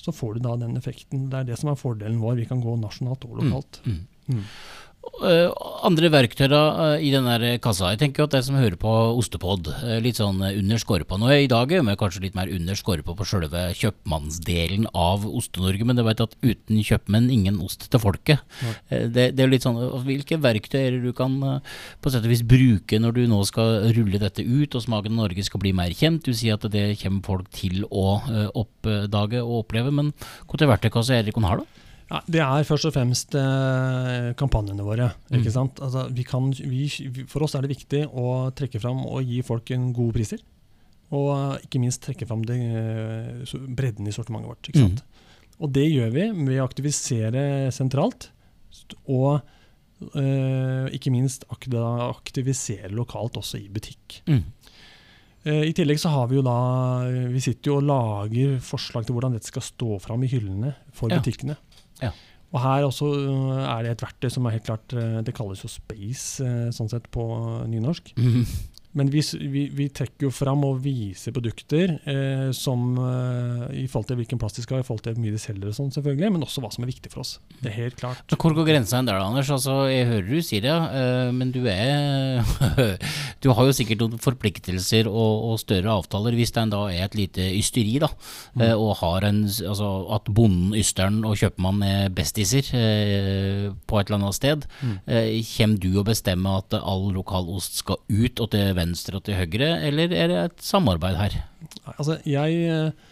Så 0.00 0.14
får 0.14 0.36
du 0.36 0.44
da 0.44 0.54
den 0.60 0.76
effekten. 0.78 1.26
Det 1.32 1.40
er 1.40 1.48
det 1.50 1.58
som 1.58 1.72
er 1.72 1.80
fordelen 1.80 2.20
vår. 2.22 2.38
Vi 2.38 2.46
kan 2.46 2.62
gå 2.62 2.76
nasjonalt 2.78 3.26
og 3.26 3.40
lokalt. 3.40 3.80
Mm. 3.88 4.44
Eh, 5.16 5.48
andre 5.86 6.10
verktøy 6.12 6.44
da, 6.50 6.60
eh, 6.96 7.06
i 7.06 7.10
den 7.10 7.24
der 7.24 7.56
kassa. 7.62 7.88
Jeg 7.94 8.00
tenker 8.02 8.20
jo 8.20 8.26
at 8.26 8.34
de 8.34 8.42
som 8.44 8.56
hører 8.56 8.76
på 8.76 8.90
Ostepod, 9.16 9.68
eh, 9.82 10.00
litt 10.00 10.16
sånn 10.20 10.42
under 10.42 10.76
skorpa 10.76 11.16
nå 11.16 11.30
i 11.32 11.46
dag, 11.48 11.72
men 11.82 11.96
kanskje 11.96 12.20
litt 12.20 12.34
mer 12.34 12.52
under 12.52 12.74
skorpa 12.74 13.16
på 13.16 13.24
selve 13.24 13.72
kjøpmannsdelen 13.72 14.86
av 14.94 15.24
Oste-Norge, 15.24 15.86
men 15.86 15.96
du 15.96 16.02
vet 16.02 16.20
at 16.20 16.36
uten 16.42 16.82
kjøpmenn, 16.84 17.30
ingen 17.32 17.60
ost 17.64 17.88
til 17.88 18.00
folket. 18.00 18.40
Det, 18.90 19.34
det 19.34 19.40
er 19.40 19.48
litt 19.48 19.62
sånn, 19.64 19.76
Hvilke 20.06 20.38
verktøy 20.40 20.80
er 20.80 20.90
det 20.96 21.02
du 21.02 21.12
kan 21.12 21.62
på 22.02 22.10
sett 22.10 22.24
og 22.24 22.30
vis 22.30 22.42
bruke 22.42 22.98
når 23.00 23.14
du 23.14 23.26
nå 23.26 23.40
skal 23.46 23.88
rulle 23.96 24.20
dette 24.20 24.44
ut, 24.44 24.74
og 24.74 24.82
Smaken 24.82 25.16
av 25.16 25.30
Norge 25.30 25.44
skal 25.44 25.60
bli 25.60 25.72
mer 25.72 25.90
kjent? 25.96 26.24
Du 26.24 26.34
sier 26.36 26.54
at 26.54 26.68
det 26.70 26.98
kommer 27.00 27.24
folk 27.24 27.50
til 27.50 27.84
å 27.88 28.20
oppdage 28.54 29.40
og 29.40 29.64
oppleve, 29.64 29.92
men 29.94 30.12
hvilke 30.46 30.68
verktøykasse 30.68 31.16
er 31.16 31.24
det 31.24 31.32
dere 31.34 31.48
har, 31.48 31.64
da? 31.64 31.85
Ja, 32.06 32.20
det 32.30 32.40
er 32.42 32.66
først 32.68 32.86
og 32.86 32.94
fremst 32.94 33.34
eh, 33.34 34.28
kampanjene 34.38 34.84
våre. 34.86 35.08
Mm. 35.32 35.46
sant? 35.50 35.80
Altså, 35.82 36.04
vi 36.14 36.22
kan, 36.26 36.52
vi, 36.54 36.84
for 37.26 37.42
oss 37.42 37.56
er 37.58 37.66
det 37.66 37.72
viktig 37.74 38.04
å 38.14 38.52
trekke 38.54 38.78
fram 38.82 39.00
og 39.08 39.26
gi 39.26 39.40
folk 39.46 39.72
en 39.74 39.88
gode 39.96 40.14
priser. 40.14 40.44
Og 41.10 41.32
eh, 41.34 41.66
ikke 41.66 41.82
minst 41.82 42.04
trekke 42.06 42.28
fram 42.30 42.44
det, 42.46 42.60
eh, 42.62 43.58
bredden 43.74 44.06
i 44.06 44.14
sortimentet 44.14 44.52
vårt. 44.52 44.70
ikke 44.70 44.84
sant? 44.86 45.02
Og 45.58 45.72
det 45.72 45.86
gjør 45.88 46.10
vi 46.14 46.28
ved 46.46 46.60
å 46.60 46.66
aktivisere 46.68 47.42
sentralt. 47.74 48.28
Og 49.10 49.40
eh, 50.14 50.86
ikke 50.94 51.10
minst 51.14 51.46
aktivisere 51.50 52.92
lokalt 52.94 53.38
også 53.40 53.58
i 53.62 53.68
butikk. 53.72 54.20
Mm. 54.30 54.42
Eh, 55.46 55.62
I 55.70 55.74
tillegg 55.74 55.98
så 56.02 56.10
har 56.12 56.26
vi 56.30 56.38
jo 56.38 56.42
da 56.44 56.56
Vi 57.32 57.40
sitter 57.40 57.70
jo 57.70 57.76
og 57.80 57.86
lager 57.88 58.56
forslag 58.62 59.06
til 59.06 59.16
hvordan 59.16 59.36
dette 59.36 59.48
skal 59.50 59.62
stå 59.64 59.98
fram 60.02 60.22
i 60.26 60.30
hyllene 60.30 60.74
for 60.92 61.10
Ja. 61.10 61.18
butikkene. 61.18 61.56
Ja. 62.02 62.12
Og 62.54 62.62
her 62.62 62.86
også 62.86 63.08
øh, 63.10 63.62
er 63.64 63.82
det 63.82 63.92
et 63.96 64.02
verktøy 64.04 64.30
som 64.32 64.46
er 64.46 64.54
helt 64.54 64.64
klart 64.68 64.94
øh, 64.94 65.18
Det 65.26 65.34
kalles 65.34 65.64
jo 65.64 65.68
Space 65.68 66.44
øh, 66.44 66.70
sånn 66.72 66.90
sett 66.92 67.08
på 67.12 67.24
nynorsk. 67.68 68.12
Mm. 68.16 68.46
Men 68.96 69.10
vi, 69.12 69.20
vi, 69.52 69.66
vi 69.76 69.88
trekker 69.92 70.26
jo 70.28 70.32
fram 70.32 70.62
og 70.64 70.78
viser 70.84 71.34
produkter 71.36 71.96
eh, 72.08 72.46
som 72.56 72.96
eh, 72.96 73.64
i 73.82 73.86
forhold 73.92 74.08
til 74.08 74.18
hvilken 74.22 74.40
plass 74.40 74.56
de 74.56 74.64
skal 74.64 74.78
ha, 74.78 74.84
i 74.84 74.86
forhold 74.86 75.04
til 75.04 75.16
hvor 75.16 75.24
mye 75.26 75.34
de 75.34 75.40
selger, 75.42 75.68
og 75.68 75.76
sånn 75.76 75.92
selvfølgelig, 75.92 76.30
men 76.32 76.46
også 76.46 76.62
hva 76.64 76.70
som 76.72 76.86
er 76.86 76.90
viktig 76.94 77.12
for 77.12 77.20
oss. 77.24 77.34
Det 77.60 77.68
er 77.72 77.76
helt 77.76 77.98
klart. 78.00 78.22
Så 78.32 78.38
Hvor 78.40 78.56
går 78.56 78.68
grensa 78.70 79.02
der, 79.04 79.20
Anders? 79.20 79.50
Altså, 79.52 79.74
jeg 79.92 80.08
hører 80.08 80.30
du 80.30 80.40
sier 80.44 80.64
det, 80.64 80.72
eh, 81.00 81.30
men 81.36 81.52
du 81.54 81.60
er 81.68 82.40
Du 83.44 83.50
har 83.52 83.68
jo 83.68 83.74
sikkert 83.76 84.00
noen 84.00 84.20
forpliktelser 84.22 85.06
og, 85.10 85.44
og 85.50 85.60
større 85.60 85.92
avtaler 86.00 86.34
hvis 86.38 86.54
det 86.56 86.64
da 86.72 86.80
er 86.90 87.04
et 87.04 87.14
lite 87.18 87.44
ysteri, 87.58 87.98
da. 88.02 88.08
eh, 88.60 88.72
Og 88.72 88.96
har 89.02 89.26
en 89.28 89.42
Altså 89.46 89.90
at 90.16 90.28
bonden, 90.32 90.72
ysteren 90.78 91.20
og 91.26 91.36
kjøpmannen 91.38 91.84
er 91.86 92.14
bestiser 92.16 92.66
eh, 92.76 93.68
på 93.86 94.00
et 94.00 94.08
eller 94.08 94.20
annet 94.22 94.36
sted. 94.38 94.66
Mm. 94.80 94.96
Eh, 95.04 95.30
Kommer 95.52 95.80
du 95.82 96.00
å 96.00 96.04
bestemme 96.06 96.56
at 96.62 96.74
all 96.80 97.10
lokal 97.14 97.48
ost 97.52 97.80
skal 97.82 98.00
ut 98.08 98.40
og 98.42 98.50
til 98.54 98.72
venstre 98.72 98.85
og 99.16 99.24
til 99.26 99.38
høyre, 99.38 99.74
eller 99.88 100.12
er 100.14 100.32
det 100.32 100.40
et 100.44 100.64
samarbeid 100.64 101.18
her? 101.18 101.36
Altså, 101.96 102.18
jeg 102.28 102.58
eh, 102.70 103.06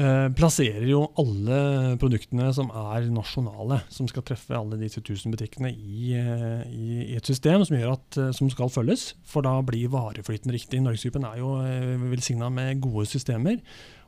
eh, 0.00 0.28
plasserer 0.36 0.86
jo 0.88 1.04
alle 1.20 1.96
produktene 2.00 2.48
som 2.56 2.70
er 2.70 3.08
nasjonale, 3.12 3.80
som 3.92 4.08
skal 4.10 4.24
treffe 4.26 4.56
alle 4.56 4.78
disse 4.80 5.02
tusen 5.04 5.34
butikkene, 5.34 5.72
i, 5.72 6.14
eh, 6.18 6.62
i, 6.70 7.02
i 7.10 7.18
et 7.18 7.28
system 7.28 7.64
som, 7.66 7.76
at, 7.76 8.20
eh, 8.20 8.32
som 8.36 8.50
skal 8.52 8.72
følges. 8.72 9.10
For 9.26 9.46
da 9.46 9.58
blir 9.66 9.92
vareflyten 9.92 10.54
riktig. 10.54 10.82
Norgesgruppen 10.84 11.26
er 11.28 11.40
jo 11.42 11.56
uh, 11.60 12.08
velsigna 12.10 12.50
med 12.52 12.80
gode 12.84 13.08
systemer. 13.10 13.60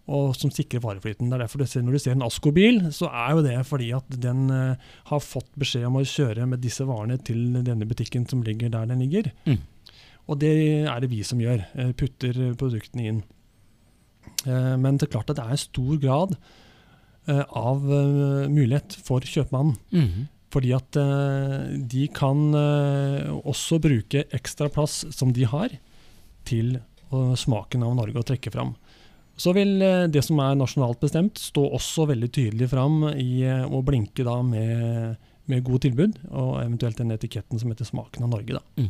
Og 0.09 0.33
som 0.39 0.53
sikrer 0.53 0.81
vareflyten. 0.81 1.29
Det 1.29 1.37
er 1.37 1.43
derfor 1.45 1.61
du 1.61 1.67
ser, 1.69 1.83
Når 1.85 1.93
du 1.93 1.99
ser 2.01 2.15
en 2.17 2.25
Asko-bil, 2.25 2.81
så 2.97 3.11
er 3.13 3.35
jo 3.37 3.43
det 3.45 3.59
fordi 3.69 3.91
at 3.93 4.07
den 4.09 4.49
eh, 4.51 4.87
har 5.11 5.21
fått 5.21 5.51
beskjed 5.61 5.85
om 5.85 5.99
å 6.01 6.05
kjøre 6.09 6.47
med 6.49 6.63
disse 6.65 6.87
varene 6.89 7.19
til 7.21 7.61
denne 7.61 7.89
butikken 7.89 8.25
som 8.29 8.43
ligger 8.43 8.73
der 8.73 8.89
den 8.89 9.05
ligger. 9.05 9.29
Mm. 9.45 9.61
Og 10.29 10.39
det 10.43 10.53
er 10.87 11.01
det 11.01 11.11
vi 11.11 11.23
som 11.25 11.41
gjør. 11.41 11.63
eh, 11.75 11.93
Putter 11.97 12.55
produktene 12.61 13.07
inn. 13.09 13.21
Eh, 14.47 14.77
Men 14.77 14.99
det 14.99 15.09
er 15.09 15.13
klart 15.17 15.31
at 15.31 15.37
det 15.37 15.45
er 15.45 15.55
en 15.57 15.63
stor 15.63 15.97
grad 16.03 16.37
eh, 17.29 17.45
av 17.57 17.81
mulighet 18.51 18.97
for 19.05 19.21
kjøpmannen. 19.21 19.77
Mhm. 19.93 20.29
Fordi 20.51 20.71
at 20.73 20.97
de 21.93 22.07
kan 22.09 22.55
også 23.45 23.77
bruke 23.85 24.23
ekstra 24.33 24.71
plass 24.73 25.05
som 25.13 25.31
de 25.37 25.45
har, 25.45 25.69
til 26.49 26.79
smaken 27.11 27.85
av 27.85 27.93
Norge 27.99 28.17
å 28.17 28.25
trekke 28.25 28.51
fram. 28.55 28.71
Så 29.37 29.53
vil 29.53 29.77
det 30.09 30.23
som 30.25 30.41
er 30.41 30.57
nasjonalt 30.57 31.03
bestemt, 31.05 31.37
stå 31.37 31.67
også 31.77 32.07
veldig 32.09 32.31
tydelig 32.33 32.71
fram 32.73 33.05
i 33.13 33.45
å 33.45 33.83
blinke 33.85 34.25
da 34.25 34.39
med, 34.41 35.19
med 35.49 35.65
gode 35.67 35.87
tilbud, 35.87 36.19
og 36.31 36.59
eventuelt 36.63 37.01
den 37.01 37.15
etiketten 37.15 37.61
som 37.61 37.73
heter 37.73 37.89
'Smaken 37.89 38.25
av 38.25 38.31
Norge'. 38.31 38.59
da. 38.59 38.89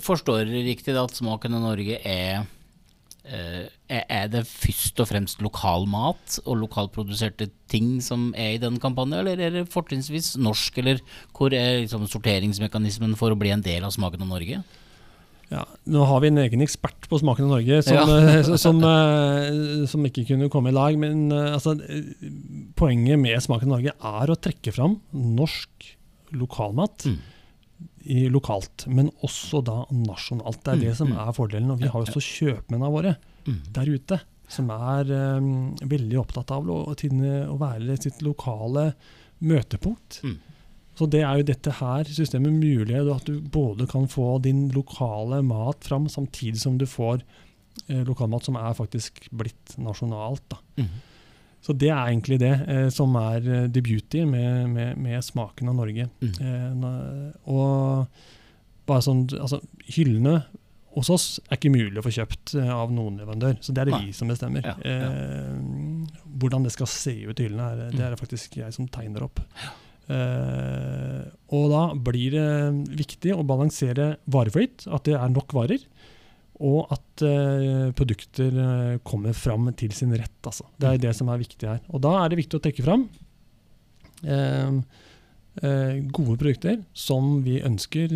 Forstår 0.00 0.44
dere 0.46 0.64
riktig 0.66 0.96
at 0.96 1.16
Smaken 1.16 1.54
av 1.54 1.62
Norge 1.62 1.98
eh, 2.04 2.44
er 3.28 4.04
er 4.08 4.28
det 4.32 4.46
først 4.48 5.00
og 5.00 5.08
fremst 5.10 5.42
lokal 5.44 5.86
mat 5.90 6.38
og 6.46 6.56
lokalproduserte 6.62 7.50
ting 7.68 8.00
som 8.00 8.32
er 8.36 8.54
i 8.56 8.60
den 8.62 8.78
kampanjen, 8.80 9.18
eller 9.20 9.40
er 9.40 9.50
det 9.50 9.68
fortrinnsvis 9.68 10.36
norsk, 10.40 10.78
eller 10.78 11.00
hvor 11.36 11.52
er 11.52 11.82
liksom 11.82 12.06
sorteringsmekanismen 12.08 13.16
for 13.16 13.30
å 13.30 13.38
bli 13.38 13.50
en 13.50 13.64
del 13.64 13.84
av 13.84 13.92
Smaken 13.92 14.22
av 14.22 14.28
Norge? 14.28 14.62
Ja, 15.48 15.62
nå 15.88 16.02
har 16.04 16.20
vi 16.20 16.28
en 16.28 16.40
egen 16.42 16.60
ekspert 16.60 17.06
på 17.08 17.18
Smaken 17.22 17.46
av 17.46 17.54
Norge 17.56 17.78
som, 17.86 17.96
Ja. 17.96 18.04
eh, 18.36 18.50
som, 18.60 18.82
eh, 18.84 19.86
som 19.88 20.04
ikke 20.04 20.26
kunne 20.28 20.50
komme 20.52 20.68
i 20.68 20.76
lag. 20.76 20.98
Men 21.00 21.30
eh, 21.32 21.54
altså, 21.56 21.72
poenget 22.76 23.18
med 23.20 23.40
Smaken 23.42 23.70
av 23.72 23.78
Norge 23.78 23.94
er 23.96 24.32
å 24.32 24.36
trekke 24.36 24.74
fram 24.76 24.98
norsk 25.12 25.94
lokalmat 26.36 27.06
Mm. 27.08 27.18
i, 28.08 28.28
lokalt, 28.28 28.86
men 28.88 29.08
også 29.24 29.62
da 29.64 29.84
nasjonalt. 29.92 30.60
Det 30.64 30.72
er 30.72 30.76
Mm, 30.76 30.84
det 30.84 30.96
som 30.96 31.08
mm. 31.08 31.18
er 31.28 31.32
fordelen. 31.36 31.70
Og 31.70 31.78
vi 31.80 31.88
har 31.88 32.00
jo 32.04 32.06
også 32.12 32.24
kjøpmennene 32.24 32.92
våre 32.92 33.16
Mm. 33.46 33.62
der 33.72 33.86
ute 33.86 34.20
som 34.48 34.70
er 34.70 35.04
um, 35.38 35.74
veldig 35.76 36.18
opptatt 36.20 36.50
av 36.50 36.64
å, 36.68 36.78
å 36.88 37.58
være 37.60 37.96
sitt 38.00 38.20
lokale 38.24 38.94
møtepunkt. 39.44 40.20
Mm. 40.24 40.38
Så 40.98 41.06
det 41.06 41.20
er 41.22 41.38
jo 41.38 41.46
dette 41.46 41.74
her 41.78 42.08
systemet 42.10 42.56
mulig, 42.56 42.96
at 42.98 43.28
du 43.28 43.38
både 43.38 43.86
kan 43.90 44.08
få 44.10 44.40
din 44.42 44.66
lokale 44.74 45.44
mat 45.46 45.86
fram, 45.86 46.08
samtidig 46.10 46.58
som 46.58 46.78
du 46.80 46.88
får 46.90 47.22
eh, 47.86 48.02
lokalmat 48.02 48.48
som 48.48 48.58
er 48.58 48.74
faktisk 48.74 49.28
blitt 49.30 49.76
nasjonalt. 49.78 50.58
Mm. 50.80 50.90
Så 51.62 51.74
det 51.78 51.92
er 51.92 52.10
egentlig 52.10 52.40
det 52.42 52.54
eh, 52.66 52.88
som 52.94 53.14
er 53.20 53.46
eh, 53.46 53.68
the 53.70 53.82
beauty 53.84 54.24
med, 54.26 54.70
med, 54.74 54.98
med 54.98 55.22
smaken 55.24 55.70
av 55.70 55.78
Norge. 55.78 56.08
Mm. 56.18 56.34
Eh, 56.42 57.48
og 57.54 58.26
bare 58.88 59.04
sånn, 59.04 59.26
altså 59.38 59.60
Hyllene 59.94 60.40
hos 60.98 61.10
oss 61.14 61.26
er 61.46 61.58
ikke 61.58 61.70
mulig 61.70 62.00
å 62.00 62.06
få 62.06 62.14
kjøpt 62.14 62.56
eh, 62.58 62.70
av 62.74 62.90
noen 62.94 63.20
leverandør, 63.20 63.58
så 63.62 63.74
det 63.74 63.84
er 63.84 63.92
det 63.92 64.00
vi 64.06 64.14
som 64.16 64.30
bestemmer. 64.32 64.66
Ja, 64.66 64.74
ja. 64.82 65.10
Eh, 65.14 66.22
hvordan 66.42 66.66
det 66.66 66.74
skal 66.74 66.90
se 66.90 67.14
ut 67.28 67.38
i 67.38 67.46
hyllene, 67.46 67.92
det 67.94 68.02
er 68.02 68.14
det 68.14 68.18
faktisk 68.18 68.58
jeg 68.58 68.74
som 68.74 68.88
tegner 68.90 69.28
opp. 69.28 69.42
Eh, 70.08 71.24
og 71.52 71.66
da 71.72 71.82
blir 71.92 72.32
det 72.32 72.48
viktig 72.96 73.34
å 73.36 73.44
balansere 73.46 74.16
vareflyt, 74.30 74.86
at 74.88 75.04
det 75.08 75.16
er 75.18 75.28
nok 75.32 75.52
varer. 75.56 75.82
Og 76.64 76.90
at 76.94 77.24
eh, 77.26 77.90
produkter 77.96 78.52
eh, 78.64 79.00
kommer 79.06 79.36
fram 79.36 79.68
til 79.78 79.92
sin 79.94 80.14
rett. 80.16 80.40
Altså. 80.42 80.64
Det 80.80 80.90
er 80.90 81.02
det 81.08 81.14
som 81.16 81.30
er 81.30 81.42
viktig 81.42 81.68
her. 81.68 81.80
Og 81.92 82.02
da 82.04 82.12
er 82.22 82.32
det 82.32 82.40
viktig 82.42 82.58
å 82.58 82.64
trekke 82.64 82.86
fram 82.86 83.02
gode 84.18 84.82
produkter 86.40 86.80
som 86.90 87.44
vi 87.44 87.60
ønsker 87.62 88.10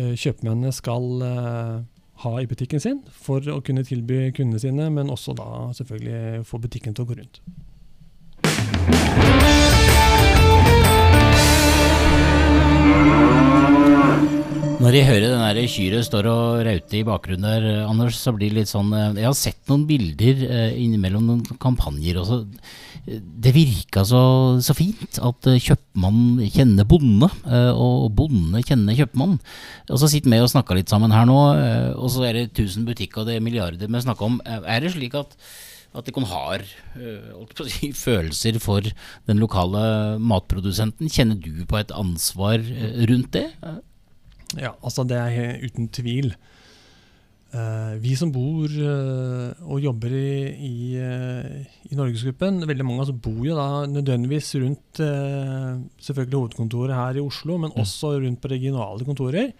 kjøpmennene 0.00 0.72
skal 0.72 1.04
ha 2.24 2.32
i 2.40 2.48
butikken 2.48 2.80
sin 2.80 3.02
for 3.12 3.44
å 3.52 3.60
kunne 3.64 3.84
tilby 3.84 4.30
kundene 4.36 4.60
sine, 4.64 4.88
men 4.96 5.12
også 5.12 5.36
da 5.36 5.50
selvfølgelig 5.76 6.46
få 6.48 6.56
butikken 6.64 6.96
til 6.96 7.04
å 7.04 7.10
gå 7.12 7.20
rundt. 7.20 7.42
Når 14.80 14.94
jeg 14.96 15.04
hører 15.10 15.52
den 15.52 15.66
kyret 15.68 16.06
står 16.06 16.26
og 16.30 16.62
rauter 16.64 16.96
i 16.96 17.04
bakgrunnen 17.04 17.44
der, 17.44 17.64
Anders, 17.84 18.16
så 18.16 18.32
blir 18.32 18.48
det 18.48 18.62
litt 18.62 18.70
sånn 18.70 18.88
eh, 18.96 19.18
Jeg 19.18 19.26
har 19.28 19.34
sett 19.36 19.58
noen 19.68 19.82
bilder 19.84 20.38
eh, 20.46 20.78
innimellom 20.80 21.26
noen 21.28 21.58
kampanjer 21.60 22.16
også. 22.22 22.38
Det 23.04 23.52
virka 23.52 24.06
så, 24.08 24.22
så 24.64 24.72
fint 24.76 25.18
at 25.20 25.48
kjøpmannen 25.66 26.48
kjenner 26.52 26.88
bonde, 26.88 27.28
og 27.72 28.06
bonde 28.16 28.60
kjenner 28.64 28.96
kjøpmannen. 28.96 29.40
Og 29.88 30.00
så 30.00 30.08
sitter 30.12 30.32
vi 30.32 30.40
og 30.44 30.50
snakker 30.52 30.78
litt 30.78 30.92
sammen 30.92 31.12
her 31.12 31.28
nå, 31.28 31.38
og 31.96 32.08
så 32.12 32.24
er 32.28 32.38
det 32.38 32.46
1000 32.52 32.88
butikker 32.88 33.22
og 33.22 33.28
det 33.28 33.36
er 33.36 33.44
milliarder 33.44 33.88
vi 33.90 34.04
snakker 34.04 34.28
om. 34.28 34.40
Er 34.46 34.84
det 34.84 34.94
slik 34.94 35.16
at 35.18 35.36
at 35.90 36.06
de 36.06 36.22
har 36.30 36.62
uh, 36.62 37.64
si, 37.66 37.88
følelser 37.90 38.60
for 38.62 38.84
den 39.26 39.40
lokale 39.42 40.20
matprodusenten. 40.22 41.10
Kjenner 41.10 41.40
du 41.42 41.64
på 41.66 41.80
et 41.80 41.90
ansvar 41.90 42.62
rundt 43.10 43.32
det? 43.34 43.48
Ja, 44.58 44.74
altså 44.82 45.04
det 45.06 45.18
er 45.20 45.60
uten 45.62 45.90
tvil. 45.94 46.32
Uh, 47.50 47.96
vi 47.98 48.12
som 48.14 48.30
bor 48.30 48.70
uh, 48.70 49.50
og 49.66 49.80
jobber 49.82 50.12
i, 50.14 50.34
i, 50.68 50.74
uh, 51.02 51.56
i, 51.88 51.96
Norgesgruppen, 51.98 52.62
veldig 52.62 52.86
mange 52.86 53.02
oss 53.02 53.10
bor 53.10 53.40
jo 53.42 53.56
da 53.58 53.88
nødvendigvis 53.90 54.52
rundt 54.62 55.02
selvfølgelig 55.98 56.38
hovedkontoret 56.38 56.94
her 56.94 57.18
i 57.18 57.24
Oslo, 57.24 57.58
men 57.58 57.74
mm. 57.74 57.82
også 57.82 58.14
rundt 58.22 58.42
på 58.42 58.52
regionale 58.54 59.06
kontorer. 59.06 59.52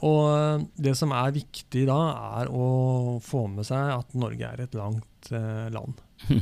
og 0.00 0.64
det 0.80 0.94
som 0.96 1.12
er 1.12 1.34
viktig 1.34 1.84
da, 1.90 1.98
er 2.40 2.48
å 2.48 3.20
få 3.20 3.44
med 3.52 3.68
seg 3.68 3.92
at 3.98 4.16
Norge 4.16 4.48
er 4.48 4.64
et 4.64 4.76
langt 4.78 5.28
land. 5.74 6.00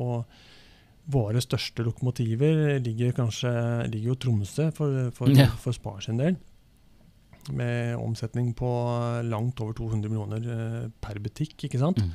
og 0.00 0.24
våre 1.10 1.40
største 1.42 1.86
lokomotiver 1.86 2.80
ligger 2.82 3.14
kanskje 3.14 3.52
ligger 3.86 4.12
jo 4.12 4.18
Tromsø 4.26 4.70
for, 4.74 5.12
for, 5.14 5.30
ja. 5.30 5.46
for 5.62 5.74
Spar 5.78 6.02
sin 6.02 6.18
del 6.18 6.40
med 7.48 7.96
omsetning 7.98 8.52
på 8.56 8.70
langt 9.26 9.60
over 9.62 9.76
200 9.76 10.10
millioner 10.10 10.48
eh, 10.54 10.88
per 11.02 11.20
butikk. 11.22 11.56
ikke 11.66 11.80
sant? 11.80 12.00
Mm. 12.02 12.12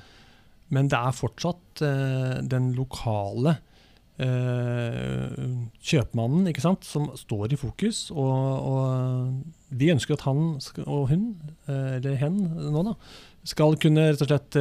Men 0.75 0.89
det 0.91 0.99
er 0.99 1.15
fortsatt 1.15 1.83
eh, 1.85 2.41
den 2.45 2.71
lokale 2.77 3.57
eh, 4.21 5.35
kjøpmannen 5.81 6.49
ikke 6.51 6.63
sant, 6.65 6.87
som 6.87 7.11
står 7.19 7.53
i 7.53 7.59
fokus. 7.59 8.07
Og, 8.15 8.71
og 8.71 9.75
vi 9.75 9.91
ønsker 9.93 10.17
at 10.17 10.25
han 10.29 10.57
og 10.85 11.07
hun, 11.11 11.31
uh, 11.67 11.97
eller 11.97 12.19
hen 12.21 12.37
nå, 12.71 12.83
da, 12.85 12.95
skal 13.45 13.77
kunne 13.81 14.09
rett 14.11 14.23
og 14.23 14.29
slett 14.31 14.57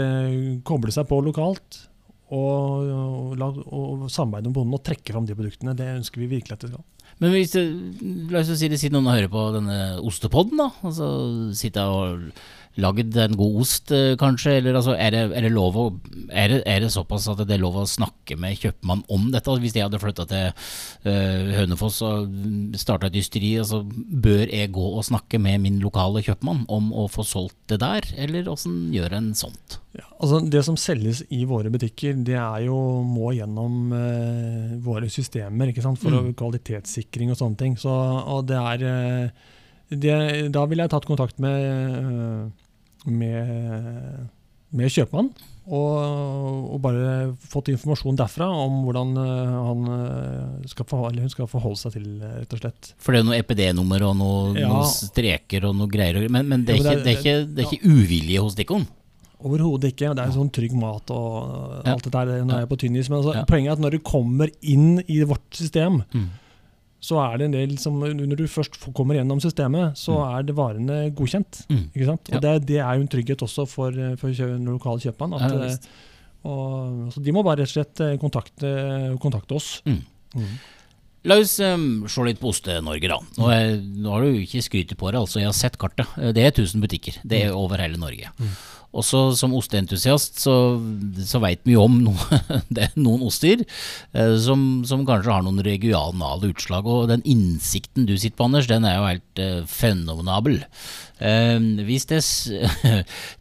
koble 0.66 0.92
seg 0.92 1.06
på 1.08 1.20
lokalt. 1.24 1.84
Og, 2.34 2.88
og, 2.88 3.13
og 3.42 4.08
samarbeide 4.12 4.50
med 4.50 4.56
bonden 4.58 4.78
og 4.78 4.84
trekke 4.86 5.14
fram 5.14 5.28
de 5.28 5.36
produktene. 5.36 5.76
Det 5.78 5.94
ønsker 5.98 6.22
vi 6.22 6.30
virkelig 6.36 6.56
at 6.56 6.66
det 6.66 6.74
skal. 6.74 6.84
Men 7.22 7.30
hvis 7.34 7.54
det, 7.54 7.62
la 8.32 8.42
oss 8.42 8.50
si 8.58 8.68
det 8.70 8.80
sitter 8.80 8.96
noen 8.96 9.10
og 9.10 9.16
hører 9.16 9.30
på 9.32 9.46
denne 9.54 9.78
ostepodden, 10.02 10.60
da. 10.60 10.70
Altså 10.86 11.08
sitter 11.56 11.90
og 11.90 12.24
lagd 12.82 13.14
en 13.22 13.36
god 13.38 13.60
ost, 13.62 13.92
eh, 13.94 14.16
kanskje? 14.18 14.56
Eller 14.58 14.74
altså, 14.74 14.96
er, 14.98 15.14
det, 15.14 15.20
er, 15.38 15.46
det 15.46 15.52
å, 15.54 15.84
er, 16.30 16.48
det, 16.50 16.62
er 16.66 16.82
det 16.82 16.90
såpass 16.94 17.28
at 17.30 17.44
det 17.44 17.54
er 17.54 17.62
lov 17.62 17.78
å 17.78 17.86
snakke 17.86 18.38
med 18.40 18.58
kjøpmann 18.58 19.04
om 19.14 19.28
dette? 19.34 19.54
Hvis 19.62 19.76
jeg 19.78 19.86
hadde 19.86 20.02
flytta 20.02 20.26
til 20.30 20.50
uh, 20.50 21.54
Hønefoss 21.60 22.00
og 22.06 22.34
starta 22.80 23.10
et 23.10 23.20
ysteri, 23.22 23.54
altså, 23.62 23.84
bør 23.84 24.48
jeg 24.48 24.74
gå 24.74 24.90
og 24.90 25.06
snakke 25.06 25.38
med 25.42 25.62
min 25.62 25.78
lokale 25.84 26.24
kjøpmann 26.26 26.66
om 26.72 26.90
å 26.90 27.06
få 27.12 27.26
solgt 27.26 27.60
det 27.70 27.78
der, 27.84 28.10
eller 28.26 28.50
åssen 28.50 28.88
gjør 28.94 29.20
en 29.20 29.32
sånt? 29.38 29.78
Ja, 29.94 30.08
altså 30.18 30.40
Det 30.50 30.64
som 30.66 30.76
selges 30.80 31.22
i 31.30 31.44
våre 31.46 31.70
butikker, 31.70 32.16
det 32.26 32.34
er 32.40 32.64
jo 32.66 32.76
må 33.06 33.30
gjennom 33.36 33.92
eh, 33.94 34.74
våre 34.82 35.06
systemer 35.12 35.70
for 36.00 36.10
mm. 36.10 36.32
kvalitetssikring 36.40 37.30
og 37.30 37.38
sånne 37.38 37.60
ting. 37.60 37.78
Så, 37.78 37.90
og 37.90 38.48
det 38.50 38.58
er 38.58 39.30
det, 39.94 40.18
da 40.50 40.64
ville 40.66 40.82
jeg 40.82 40.94
tatt 40.94 41.06
kontakt 41.06 41.38
med 41.38 42.50
med, 43.04 44.30
med 44.74 44.92
kjøpmann. 44.92 45.32
Og, 45.64 45.92
og, 45.96 46.76
bare 46.84 47.30
fått 47.40 47.70
informasjon 47.72 48.18
derfra 48.20 48.50
om 48.52 48.82
hvordan 48.84 49.14
uh, 49.16 49.54
han 49.64 49.86
skal 50.68 50.88
forholde, 50.90 51.22
hun 51.24 51.32
skal 51.32 51.48
forholde 51.48 51.80
seg 51.80 51.94
til, 51.96 52.10
rett 52.20 52.52
og 52.52 52.60
slett. 52.60 52.90
For 53.00 53.16
det 53.16 53.22
er 53.22 53.28
noe 53.30 53.38
EPD-nummer 53.40 54.04
og 54.10 54.18
noe, 54.20 54.42
ja. 54.60 54.68
noen 54.68 54.90
streker 54.90 55.64
og 55.70 55.78
noe 55.78 55.88
greier. 55.88 56.20
Men, 56.28 56.50
men 56.50 56.66
det, 56.68 56.76
er 56.76 56.82
ikke, 56.82 56.98
det, 57.00 57.14
er 57.14 57.22
ikke, 57.22 57.38
det, 57.48 57.64
er 57.64 57.72
ikke, 57.72 57.94
uvilje 57.94 58.44
hos 58.44 58.58
Dikkon? 58.60 58.84
Overhodet 59.44 59.92
ikke. 59.92 60.14
Det 60.16 60.24
er 60.24 60.32
sånn 60.32 60.52
trygg 60.54 60.72
mat 60.78 61.10
og 61.12 61.82
alt 61.84 62.06
det 62.06 62.14
der. 62.14 62.32
når 62.44 62.62
jeg 62.62 62.66
er 62.66 62.70
på 62.70 62.80
tynnis. 62.80 63.10
Men 63.10 63.20
altså, 63.20 63.44
poenget 63.50 63.72
er 63.72 63.76
at 63.76 63.84
når 63.84 63.98
du 63.98 64.06
kommer 64.06 64.52
inn 64.62 65.02
i 65.04 65.20
vårt 65.28 65.60
system, 65.60 66.00
mm 66.14 66.32
så 67.04 67.20
er 67.20 67.38
det 67.38 67.48
en 67.48 67.56
del 67.56 67.76
som 67.80 67.98
Når 68.00 68.38
du 68.38 68.46
først 68.50 68.78
kommer 68.96 69.18
gjennom 69.18 69.40
systemet, 69.42 69.98
så 69.98 70.16
mm. 70.16 70.36
er 70.36 70.46
det 70.48 70.56
varene 70.56 70.98
godkjent. 71.16 71.64
Mm. 71.68 71.84
ikke 71.92 72.08
sant? 72.08 72.30
Og 72.32 72.44
det, 72.44 72.54
det, 72.70 72.80
er 72.80 72.96
jo 72.96 73.04
en 73.04 73.10
trygghet 73.12 73.44
også 73.44 73.66
for, 73.68 73.98
for 74.20 74.32
den 74.32 74.70
lokale 74.72 75.02
kjøpmann. 75.04 75.36
At, 75.36 75.52
eh, 75.52 76.46
og, 76.48 77.10
så 77.12 77.24
de 77.24 77.34
må 77.34 77.44
bare 77.44 77.62
rett 77.62 77.72
og 77.72 77.74
slett 77.74 78.04
eh, 78.04 78.16
kontakte, 78.20 78.70
kontakte 79.20 79.58
oss. 79.58 79.76
Mm. 79.88 80.00
mm. 80.38 80.54
La 81.24 81.38
oss 81.40 81.54
um, 81.64 82.02
se 82.12 82.24
litt 82.26 82.36
på 82.36 82.50
Oste-Norge, 82.52 83.08
da. 83.08 83.16
Nå, 83.40 83.46
er, 83.48 83.78
nå, 83.80 84.10
har 84.12 84.26
du 84.26 84.42
ikke 84.42 84.60
skrytet 84.64 84.98
på 85.00 85.08
det, 85.08 85.22
altså. 85.22 85.40
Jeg 85.40 85.48
har 85.48 85.56
sett 85.56 85.78
kartet. 85.80 86.10
Det 86.36 86.42
er 86.44 86.52
1000 86.52 86.84
butikker. 86.84 87.16
Det 87.24 87.46
er 87.46 87.52
mm. 87.52 87.60
over 87.62 87.80
hele 87.80 88.00
Norge. 88.00 88.32
Mm. 88.36 88.50
Også 88.94 89.20
som 89.38 89.54
osteentusiast 89.58 90.38
så, 90.42 90.54
så 91.26 91.40
veit 91.42 91.62
vi 91.66 91.74
jo 91.74 91.84
om 91.88 91.98
noen, 92.06 92.42
det 92.76 92.92
noen 92.94 93.24
oster 93.26 93.64
eh, 93.64 94.34
som, 94.40 94.84
som, 94.86 95.04
kanskje 95.08 95.34
har 95.34 95.44
noen 95.46 95.62
regionale 95.66 96.52
utslag. 96.52 96.86
Og 96.86 97.08
den 97.10 97.24
innsikten 97.26 98.08
du 98.08 98.14
sitter 98.16 98.38
på, 98.38 98.48
Anders, 98.48 98.70
den 98.70 98.86
er 98.88 98.98
jo 98.98 99.08
helt 99.08 99.42
eh, 99.42 99.60
fenomenabel. 99.70 100.60
Eh, 101.18 101.58
hvis 101.88 102.08
det 102.10 102.22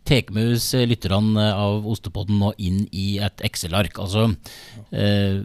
tar 0.09 0.33
med 0.33 0.55
oss 0.57 0.71
lytterne 0.73 1.49
av 1.53 1.85
Ostepodden 1.89 2.41
nå 2.41 2.53
inn 2.57 2.85
i 2.91 3.17
et 3.23 3.45
Excel-ark, 3.45 4.01
altså 4.01 4.31
eh, 4.91 5.43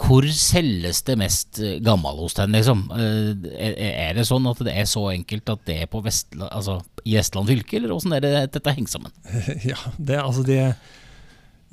hvor 0.00 0.26
selges 0.26 1.04
det 1.06 1.14
mest 1.20 1.60
eh, 1.62 1.78
gammelost 1.84 2.40
hen, 2.42 2.56
liksom? 2.56 2.88
Eh, 2.98 3.78
er 3.84 4.16
det 4.16 4.26
sånn 4.26 4.48
at 4.50 4.64
det 4.66 4.74
er 4.74 4.90
så 4.90 5.06
enkelt 5.12 5.54
at 5.54 5.62
det 5.68 5.78
er 5.84 5.90
på 5.90 6.02
Vestland, 6.04 6.50
altså, 6.50 6.80
i 7.06 7.14
Vestland 7.18 7.50
fylke, 7.50 7.78
eller 7.78 7.94
åssen 7.94 8.16
er 8.16 8.24
det 8.24 8.34
dette 8.56 8.74
henger 8.74 8.98
sammen? 8.98 9.14
Ja, 9.70 9.78
det, 9.96 10.18
altså 10.18 10.42
det, 10.44 10.58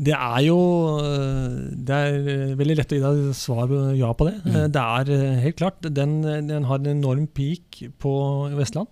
det 0.01 0.13
er 0.13 0.43
jo 0.45 0.59
eh, 1.01 1.57
Det 1.87 1.97
er 1.97 2.53
veldig 2.59 2.77
lett 2.77 2.93
å 2.93 2.99
gi 2.99 3.03
deg 3.03 3.33
svar 3.37 3.73
ja 3.97 4.13
på 4.13 4.29
det. 4.29 4.37
Mm. 4.45 4.55
Det 4.77 4.85
er 4.85 5.41
helt 5.47 5.57
klart. 5.57 5.81
Den, 5.81 6.15
den, 6.21 6.69
har 6.69 6.79
en 6.79 6.93
enorm 6.93 7.25
peak 7.25 7.81
på 8.01 8.15
Vestland. 8.53 8.91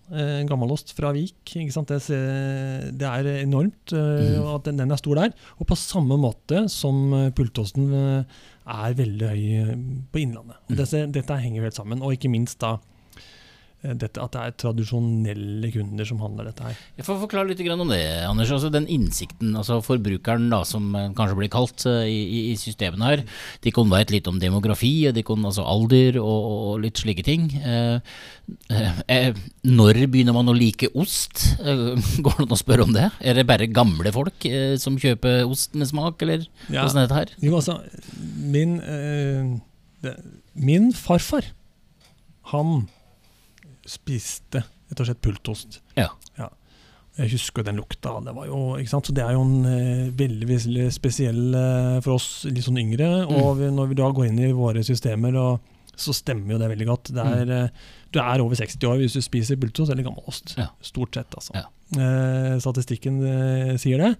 Gammalost 0.49 0.95
fra 0.97 1.13
Vik. 1.13 1.53
Det, 1.53 2.01
det, 2.97 3.09
er 3.13 3.33
enormt 3.37 3.93
mm. 3.93 4.53
at 4.57 4.69
den, 4.69 4.81
den, 4.81 4.93
er 4.93 5.01
stor 5.01 5.21
der. 5.21 5.33
Og 5.61 5.69
på 5.69 5.77
samme 5.77 6.17
måte 6.17 6.65
som 6.73 7.11
pultosten 7.37 7.91
er 8.69 8.95
veldig 8.97 9.29
høy 9.31 9.43
eh, 9.59 9.73
på 10.13 10.21
Innlandet. 10.23 10.61
Og 10.67 10.75
mm. 10.75 10.79
dette, 10.79 11.03
dette 11.19 11.41
henger 11.41 11.67
helt 11.67 11.79
sammen. 11.79 12.03
Og 12.05 12.15
ikke 12.15 12.31
minst 12.31 12.61
da 12.63 12.77
dette, 13.79 14.19
at 14.19 14.33
det 14.33 14.41
er 14.43 14.55
tradisjonelle 14.59 15.69
kunder 15.71 16.07
som 16.07 16.19
handler 16.19 16.49
dette 16.49 16.65
her. 16.65 16.79
Jeg 16.99 17.05
får 17.07 17.21
forklare 17.21 17.47
litt 17.47 17.61
om 17.71 17.87
det, 17.87 18.01
Anders. 18.27 18.51
Altså 18.51 18.71
Den 18.73 18.87
innsikten, 18.91 19.53
altså 19.55 19.79
forbrukeren 19.85 20.49
da, 20.51 20.65
som 20.67 20.89
eh, 20.99 21.07
kanskje 21.15 21.37
blir 21.39 21.51
kalt 21.53 21.85
i, 21.87 22.51
i 22.51 22.57
systemene 22.59 23.07
her, 23.07 23.23
de 23.63 23.71
kan 23.71 23.87
vite 23.87 24.17
litt 24.17 24.27
om 24.27 24.41
demografi, 24.41 25.07
de 25.15 25.23
kan, 25.23 25.47
altså 25.47 25.63
alder 25.63 26.19
og, 26.19 26.49
og 26.49 26.83
litt 26.83 26.99
slike 26.99 27.23
ting. 27.23 27.47
Eh, 27.55 28.91
eh, 29.07 29.39
når 29.63 30.01
begynner 30.11 30.35
man 30.35 30.51
å 30.51 30.57
like 30.57 30.91
ost? 30.91 31.45
Eh, 31.63 31.95
går 32.25 32.35
det 32.41 32.49
an 32.49 32.57
å 32.57 32.59
spørre 32.59 32.89
om 32.89 32.93
det? 32.95 33.07
Er 33.23 33.39
det 33.39 33.47
bare 33.47 33.71
gamle 33.71 34.11
folk 34.15 34.43
som 34.81 34.99
kjøper 34.99 35.47
ost 35.47 35.79
med 35.79 35.87
smak, 35.87 36.19
eller 36.27 36.43
ja. 36.67 36.83
hvordan 36.83 36.99
er 36.99 37.07
dette 37.07 37.23
her? 37.23 37.35
Jo, 37.47 37.55
altså, 37.61 37.79
min, 38.43 38.79
det, 40.03 40.19
min 40.59 40.91
farfar, 40.95 41.53
han 42.51 42.89
spiste 43.89 44.63
rett 44.89 45.01
og 45.01 45.09
slett 45.09 45.21
pultost. 45.25 45.79
Ja. 45.97 46.09
ja. 46.39 46.49
Jeg 47.19 47.33
husker 47.35 47.65
den 47.67 47.79
lukta. 47.81 48.15
Det 48.23 48.33
var 48.35 48.47
jo, 48.47 48.59
ikke 48.79 48.93
sant? 48.93 49.09
Så 49.09 49.15
det 49.15 49.25
er 49.25 49.35
jo 49.35 49.43
en 49.43 49.67
eh, 49.67 50.05
veldig, 50.17 50.47
veldig 50.49 50.87
spesiell 50.95 51.41
eh, 51.57 51.97
for 52.05 52.15
oss 52.15 52.29
litt 52.47 52.65
sånn 52.65 52.79
yngre. 52.81 53.09
Og 53.27 53.59
vi, 53.59 53.71
når 53.75 53.91
vi 53.91 53.99
da 53.99 54.09
går 54.15 54.29
inn 54.29 54.39
i 54.47 54.53
våre 54.55 54.85
systemer, 54.87 55.35
og, 55.39 55.75
så 55.99 56.15
stemmer 56.15 56.55
jo 56.55 56.61
det 56.61 56.69
veldig 56.71 56.87
godt. 56.87 57.11
Det 57.15 57.25
er, 57.25 57.55
eh, 57.55 57.89
Du 58.09 58.21
er 58.23 58.41
over 58.41 58.55
60 58.57 58.87
år 58.87 59.01
hvis 59.01 59.17
du 59.17 59.21
spiser 59.21 59.59
bultost 59.59 59.91
eller 59.91 60.07
gammelost. 60.07 60.55
Ja. 60.57 60.69
Stort 60.81 61.19
sett, 61.19 61.35
altså. 61.35 61.53
Ja. 61.59 61.67
Eh, 61.99 62.55
statistikken 62.63 63.19
sier 63.81 64.05
det. 64.05 64.13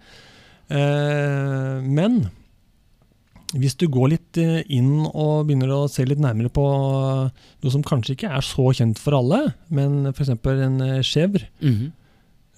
Eh, 0.69 1.79
men 1.81 2.27
hvis 3.57 3.77
du 3.81 3.87
går 3.89 4.11
litt 4.13 4.37
eh, 4.37 4.59
inn 4.69 5.07
og 5.07 5.47
begynner 5.47 5.71
å 5.73 5.85
se 5.89 6.05
litt 6.05 6.21
nærmere 6.21 6.51
på 6.53 6.65
noe 6.65 7.71
som 7.73 7.85
kanskje 7.85 8.13
ikke 8.17 8.33
er 8.37 8.45
så 8.45 8.67
kjent 8.77 9.01
for 9.01 9.17
alle, 9.17 9.39
men 9.73 10.11
f.eks. 10.11 10.35
en 10.35 10.77
chèvre 11.01 11.47
mm 11.57 11.73
-hmm. 11.73 11.89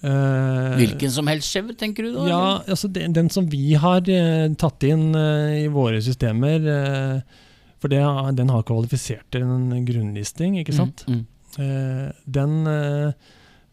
uh, 0.04 0.76
Hvilken 0.76 1.10
som 1.10 1.26
helst 1.26 1.54
chèvre, 1.54 1.76
tenker 1.76 2.02
du 2.02 2.12
da? 2.12 2.28
Ja, 2.28 2.62
altså 2.68 2.88
den, 2.88 3.12
den 3.12 3.30
som 3.30 3.48
vi 3.48 3.74
har 3.74 4.04
eh, 4.08 4.52
tatt 4.54 4.82
inn 4.82 5.14
eh, 5.14 5.64
i 5.64 5.68
våre 5.68 6.02
systemer 6.02 6.60
eh, 6.60 7.20
For 7.80 7.88
det, 7.88 8.02
den 8.36 8.48
har 8.48 8.62
kvalifisert 8.62 9.24
til 9.30 9.42
en 9.42 9.84
grunnlisting, 9.84 10.58
ikke 10.58 10.72
sant? 10.72 11.04
Mm, 11.08 11.14
mm. 11.14 11.26
uh, 11.58 12.12
den, 12.26 12.66
eh, 12.66 13.12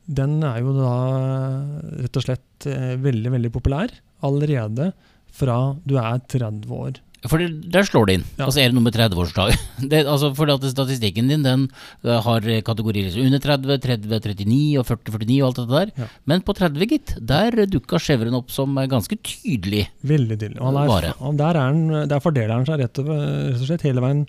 den 0.10 0.40
er 0.42 0.62
jo 0.64 0.74
da 0.74 0.94
eh, 1.20 1.90
rett 2.06 2.18
og 2.18 2.26
slett 2.26 2.70
eh, 2.70 2.96
veldig, 2.98 3.34
veldig 3.36 3.52
populær 3.54 3.94
allerede 4.26 4.92
fra 5.30 5.60
du 5.86 5.96
er 6.02 6.18
30 6.26 6.74
år. 6.74 6.98
For 7.28 7.42
der 7.42 7.84
slår 7.84 8.08
det 8.08 8.14
inn. 8.20 8.26
Ja. 8.38 8.46
Altså 8.46 8.62
er 8.62 8.70
det 8.70 8.78
noe 8.78 8.86
med 8.86 8.96
30-årsdag. 8.96 9.56
Altså 10.10 10.30
for 10.38 10.52
at 10.54 10.64
statistikken 10.72 11.28
din 11.32 11.44
den 11.44 11.66
eh, 12.06 12.20
har 12.24 12.46
kategorier 12.66 13.10
liksom 13.10 13.28
under 13.28 13.42
30, 13.44 13.80
30, 13.84 14.22
39 14.24 14.80
og 14.80 14.88
40, 14.88 15.18
49 15.26 15.40
og 15.40 15.48
alt 15.50 15.60
dette 15.60 15.74
der. 15.74 15.92
Ja. 16.04 16.08
Men 16.32 16.46
på 16.48 16.56
30, 16.56 16.88
gitt, 16.94 17.16
der 17.20 17.58
dukka 17.68 18.00
Chevron 18.00 18.40
opp 18.40 18.54
som 18.54 18.78
eh, 18.80 18.88
ganske 18.92 19.20
tydelig. 19.20 19.90
Veldig 20.08 20.40
tydelig. 20.40 20.62
Og 20.62 20.72
han 20.72 20.80
er, 20.86 21.12
og 21.20 21.42
der, 21.42 21.60
er 21.60 21.76
den, 21.76 22.08
der 22.14 22.24
fordeler 22.24 22.56
han 22.56 22.70
seg 22.70 22.86
rett, 22.86 23.04
og, 23.04 23.12
rett 23.12 23.60
og 23.60 23.68
slett 23.68 23.88
hele 23.90 24.06
veien 24.06 24.26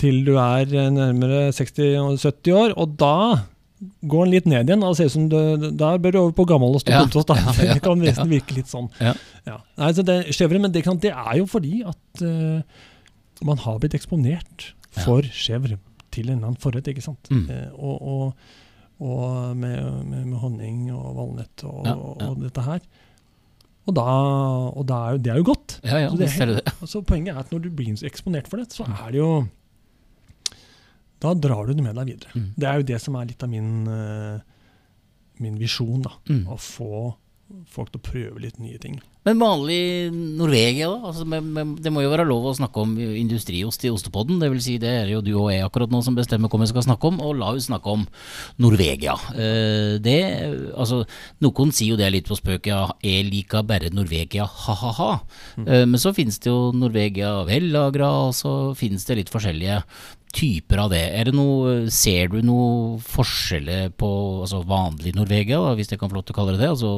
til 0.00 0.20
du 0.26 0.34
er 0.42 0.68
eh, 0.68 0.92
nærmere 0.92 1.48
60-70 1.54 2.54
år, 2.58 2.76
og 2.76 2.96
da 3.00 3.16
går 3.82 4.26
den 4.26 4.32
litt 4.34 4.48
ned 4.48 4.70
igjen. 4.70 4.84
og 4.86 4.96
ser 4.96 5.10
ut 5.10 5.14
som 5.14 5.28
du, 5.28 5.38
Der 5.74 5.98
bør 5.98 6.14
du 6.14 6.18
over 6.20 6.34
på 6.36 6.46
gammel 6.48 6.76
og 6.78 6.84
da. 6.86 7.00
ja, 7.04 7.54
ja, 7.58 7.74
det 7.74 7.82
kan 7.84 8.00
nesten 8.00 8.30
virke 8.30 8.56
litt 8.58 8.70
sånn. 8.70 8.90
Ja. 9.00 9.14
Nei, 9.80 9.92
så 9.96 10.04
det, 10.06 10.18
skjevere, 10.34 10.62
men 10.62 10.74
det, 10.74 10.84
kan, 10.86 11.00
det 11.02 11.12
er 11.12 11.38
jo 11.40 11.48
fordi 11.50 11.82
at 11.88 12.24
uh, 12.24 12.60
man 13.44 13.62
har 13.64 13.80
blitt 13.82 13.96
eksponert 13.98 14.70
for 15.04 15.26
skjevre 15.34 15.80
til 16.14 16.30
en 16.30 16.38
eller 16.38 16.52
annen 16.52 16.60
forrett. 16.62 16.88
ikke 16.92 17.04
sant? 17.04 17.30
Mm. 17.30 17.48
Uh, 17.50 17.72
og 17.74 18.12
og, 18.14 18.52
og 19.04 19.56
med, 19.58 19.80
med, 20.06 20.20
med 20.30 20.38
honning 20.38 20.86
og 20.94 21.16
valnøtt 21.18 21.66
og, 21.66 21.90
og 22.14 22.38
dette 22.44 22.62
her. 22.64 22.84
Og, 23.84 23.92
da, 23.92 24.04
og 24.72 24.86
da 24.88 25.00
er 25.08 25.16
jo, 25.16 25.20
det 25.20 25.32
er 25.32 25.40
jo 25.42 25.46
godt. 25.50 25.76
Ja, 25.84 25.98
ja, 26.06 26.08
Så 26.08 26.16
det 26.16 26.30
det 26.32 26.56
det. 26.62 26.72
Altså, 26.80 27.02
poenget 27.04 27.34
er 27.34 27.42
at 27.42 27.52
når 27.52 27.66
du 27.66 27.70
blir 27.74 28.06
eksponert 28.06 28.48
for 28.48 28.62
det, 28.62 28.70
så 28.72 28.86
er 28.88 29.10
det 29.12 29.20
jo 29.20 29.32
Da 31.24 31.34
drar 31.34 31.66
du 31.66 31.74
det 31.74 31.84
med 31.86 31.96
deg 31.96 32.12
videre. 32.12 32.32
Mm. 32.36 32.48
Det 32.60 32.70
er 32.70 32.80
jo 32.80 32.88
det 32.92 33.00
som 33.02 33.18
er 33.18 33.28
litt 33.32 33.44
av 33.46 33.52
min, 33.52 33.74
eh, 33.88 34.40
min 35.40 35.58
visjon. 35.60 36.02
da, 36.04 36.12
Mm. 36.28 36.46
Å 36.52 36.58
få 36.60 37.14
folk 37.70 37.90
til 37.92 38.00
å 38.00 38.04
prøve 38.04 38.40
litt 38.42 38.56
nye 38.62 38.78
ting. 38.80 38.96
Men 39.24 39.38
vanlig 39.40 40.10
Norvegia, 40.12 40.88
da? 40.90 41.08
Altså, 41.08 41.24
men, 41.28 41.46
men, 41.54 41.74
det 41.80 41.92
må 41.92 42.02
jo 42.04 42.10
være 42.12 42.26
lov 42.28 42.48
å 42.50 42.54
snakke 42.56 42.82
om 42.82 42.94
industriost 42.98 43.84
i 43.86 43.92
Ostepodden. 43.92 44.40
Det 44.40 44.50
vil 44.52 44.62
si, 44.64 44.74
det 44.80 44.90
er 44.90 45.12
jo 45.12 45.22
du 45.24 45.30
og 45.36 45.50
jeg 45.52 45.64
akkurat 45.64 45.92
nå 45.92 46.00
som 46.04 46.16
bestemmer 46.16 46.52
hva 46.52 46.60
vi 46.60 46.68
skal 46.72 46.86
snakke 46.86 47.08
om, 47.08 47.20
og 47.24 47.38
la 47.40 47.52
oss 47.54 47.68
snakke 47.70 47.94
om 47.94 48.04
Norvegia. 48.60 49.16
Eh, 49.32 49.94
det, 50.04 50.18
altså, 50.72 51.02
noen 51.44 51.72
sier 51.72 51.94
jo 51.94 52.00
det 52.00 52.10
litt 52.12 52.28
på 52.28 52.36
spøk, 52.40 52.68
ja, 52.72 52.82
jeg 53.04 53.28
liker 53.30 53.64
bare 53.68 53.92
Norvegia, 53.94 54.48
ha-ha-ha. 54.48 55.12
Eh, 55.64 55.84
men 55.88 56.00
så 56.00 56.12
finnes 56.16 56.40
det 56.40 56.52
jo 56.52 56.74
Norvegia 56.76 57.38
vellagra, 57.48 58.10
og 58.28 58.36
så 58.36 58.54
finnes 58.78 59.08
det 59.08 59.22
litt 59.22 59.32
forskjellige 59.32 59.82
typer 60.34 60.82
av 60.84 60.92
det. 60.92 61.02
Det 61.28 61.34
noe, 61.34 61.74
ser 61.94 62.32
du 62.32 62.40
noe 62.44 62.98
forskjeller 63.04 63.92
på 63.98 64.10
altså 64.44 64.62
vanlig 64.68 65.14
Norvegia, 65.16 65.60
hvis 65.78 65.92
jeg 65.92 66.00
kan 66.00 66.10
få 66.10 66.18
lov 66.18 66.26
til 66.26 66.36
å 66.36 66.38
kalle 66.40 66.56
det 66.56 66.64
det, 66.64 66.72
altså, 66.74 66.92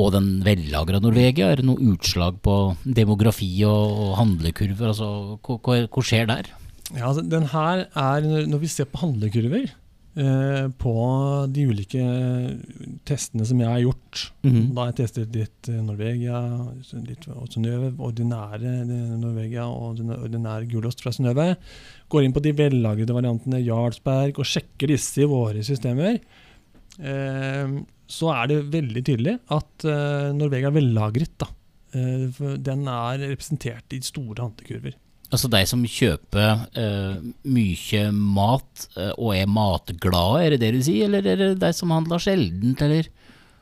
og 0.00 0.10
den 0.14 0.30
vellagra 0.46 1.02
Norvegia? 1.02 1.52
Er 1.52 1.62
det 1.62 1.68
noe 1.68 1.92
utslag 1.92 2.40
på 2.44 2.56
demografi 2.84 3.50
og, 3.68 4.00
og 4.06 4.16
handlekurver? 4.20 4.90
Altså, 4.92 5.38
hva, 5.44 5.84
hva, 5.86 6.06
skjer 6.06 6.28
der? 6.32 6.50
Ja, 6.92 7.12
altså, 7.12 7.24
den 7.24 7.46
her 7.52 7.86
er, 7.86 8.26
Når 8.48 8.64
vi 8.64 8.72
ser 8.72 8.88
på 8.90 9.04
handlekurver 9.04 9.70
på 10.12 10.92
de 11.48 11.62
ulike 11.70 12.02
testene 13.08 13.46
som 13.48 13.60
jeg 13.62 13.70
har 13.70 13.80
gjort 13.80 14.02
Mhm. 14.42 14.74
Da 14.74 14.82
har 14.82 14.92
jeg 14.92 14.98
testet 15.06 15.36
litt 15.36 15.68
eh, 15.70 15.80
Norvegia, 15.80 16.38
litt 17.06 17.26
Synnøve, 17.52 17.92
ordinære 17.96 18.72
eh, 18.82 19.16
Norvegia 19.22 19.64
og 19.70 19.94
ordinær 19.94 20.24
ordinære 20.26 20.68
gulost 20.70 21.02
fra 21.02 21.12
Synnøve. 21.14 21.56
Går 22.10 22.24
inn 22.26 22.34
på 22.34 22.42
de 22.42 22.52
vellagrede 22.52 23.14
variantene 23.14 23.62
Jarlsberg 23.64 24.38
og 24.38 24.48
sjekker 24.48 24.90
disse 24.92 25.22
i 25.22 25.28
våre 25.30 25.62
systemer. 25.64 26.18
Eh, 26.98 27.76
så 28.12 28.32
er 28.34 28.50
det 28.50 28.60
veldig 28.72 29.04
tydelig 29.06 29.38
at 29.54 29.86
eh, 29.88 30.32
Norvegia 30.36 30.68
er 30.68 30.76
vellagret. 30.76 31.36
da. 31.38 31.48
Eh, 31.94 32.42
den 32.58 32.86
er 32.88 33.22
representert 33.30 33.94
i 33.94 34.02
store 34.04 34.42
handlekurver. 34.42 34.98
Altså 35.32 35.48
de 35.52 35.62
som 35.68 35.84
kjøper 35.88 36.66
uh, 36.76 37.14
mye 37.48 38.02
mat 38.12 38.86
uh, 38.98 39.12
og 39.16 39.32
er 39.36 39.48
matglade, 39.48 40.42
er 40.42 40.54
det 40.54 40.60
det 40.60 40.72
du 40.76 40.82
sier? 40.84 41.08
Eller 41.08 41.28
er 41.32 41.40
det 41.40 41.50
de 41.62 41.70
som 41.76 41.94
handler 41.94 42.20
sjeldent, 42.20 42.82
eller? 42.84 43.08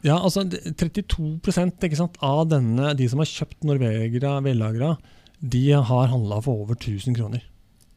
Ja, 0.03 0.17
altså 0.17 0.47
32 0.49 1.05
ikke 1.45 1.99
sant, 1.99 2.19
av 2.25 2.47
denne, 2.51 2.95
de 2.97 3.07
som 3.13 3.21
har 3.21 3.29
kjøpt 3.29 3.67
Norvegia 3.69 4.39
vellagra, 4.43 4.95
de 5.41 5.65
har 5.77 6.11
handla 6.13 6.41
for 6.45 6.65
over 6.65 6.79
1000 6.79 7.17
kroner. 7.19 7.45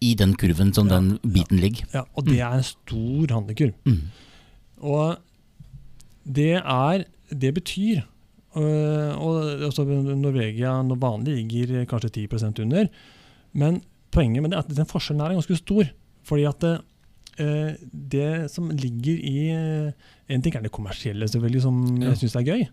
I 0.03 0.13
den 0.19 0.35
kurven 0.35 0.73
som 0.75 0.89
Ja, 0.91 0.99
den 0.99 1.17
biten 1.23 1.61
ligger. 1.63 1.87
Ja, 1.93 2.03
og 2.13 2.27
det 2.27 2.41
er 2.41 2.59
en 2.59 2.67
stor 2.67 3.31
handlekurv. 3.31 3.73
Mm. 3.87 4.11
Og 4.83 5.17
det 6.23 6.59
er 6.59 7.05
Det 7.33 7.53
betyr 7.53 8.03
Uh, 8.53 9.17
og 9.17 9.63
altså 9.65 9.81
Norvegia 9.83 10.75
når 10.85 10.99
vanlig 11.01 11.39
ligger 11.39 11.87
kanskje 11.89 12.27
10% 12.29 12.59
under. 12.61 12.89
Men 13.53 13.81
poenget 14.13 14.41
med 14.43 14.51
det 14.53 14.57
er 14.59 14.65
at 14.65 14.75
den 14.77 14.89
forskjellen 14.89 15.21
er 15.25 15.35
ganske 15.37 15.57
stor. 15.59 15.89
Fordi 16.23 16.45
at 16.49 16.59
det, 16.63 16.73
eh, 17.43 17.75
det 17.91 18.29
som 18.53 18.69
ligger 18.71 19.17
i 19.19 19.37
eh, 19.51 19.91
En 20.29 20.41
ting 20.41 20.55
er 20.55 20.61
det 20.63 20.71
kommersielle, 20.71 21.27
selvfølgelig, 21.27 21.61
som 21.61 21.81
Ja. 22.01 22.09
jeg 22.13 22.17
syns 22.23 22.35
er 22.39 22.47
gøy. 22.47 22.65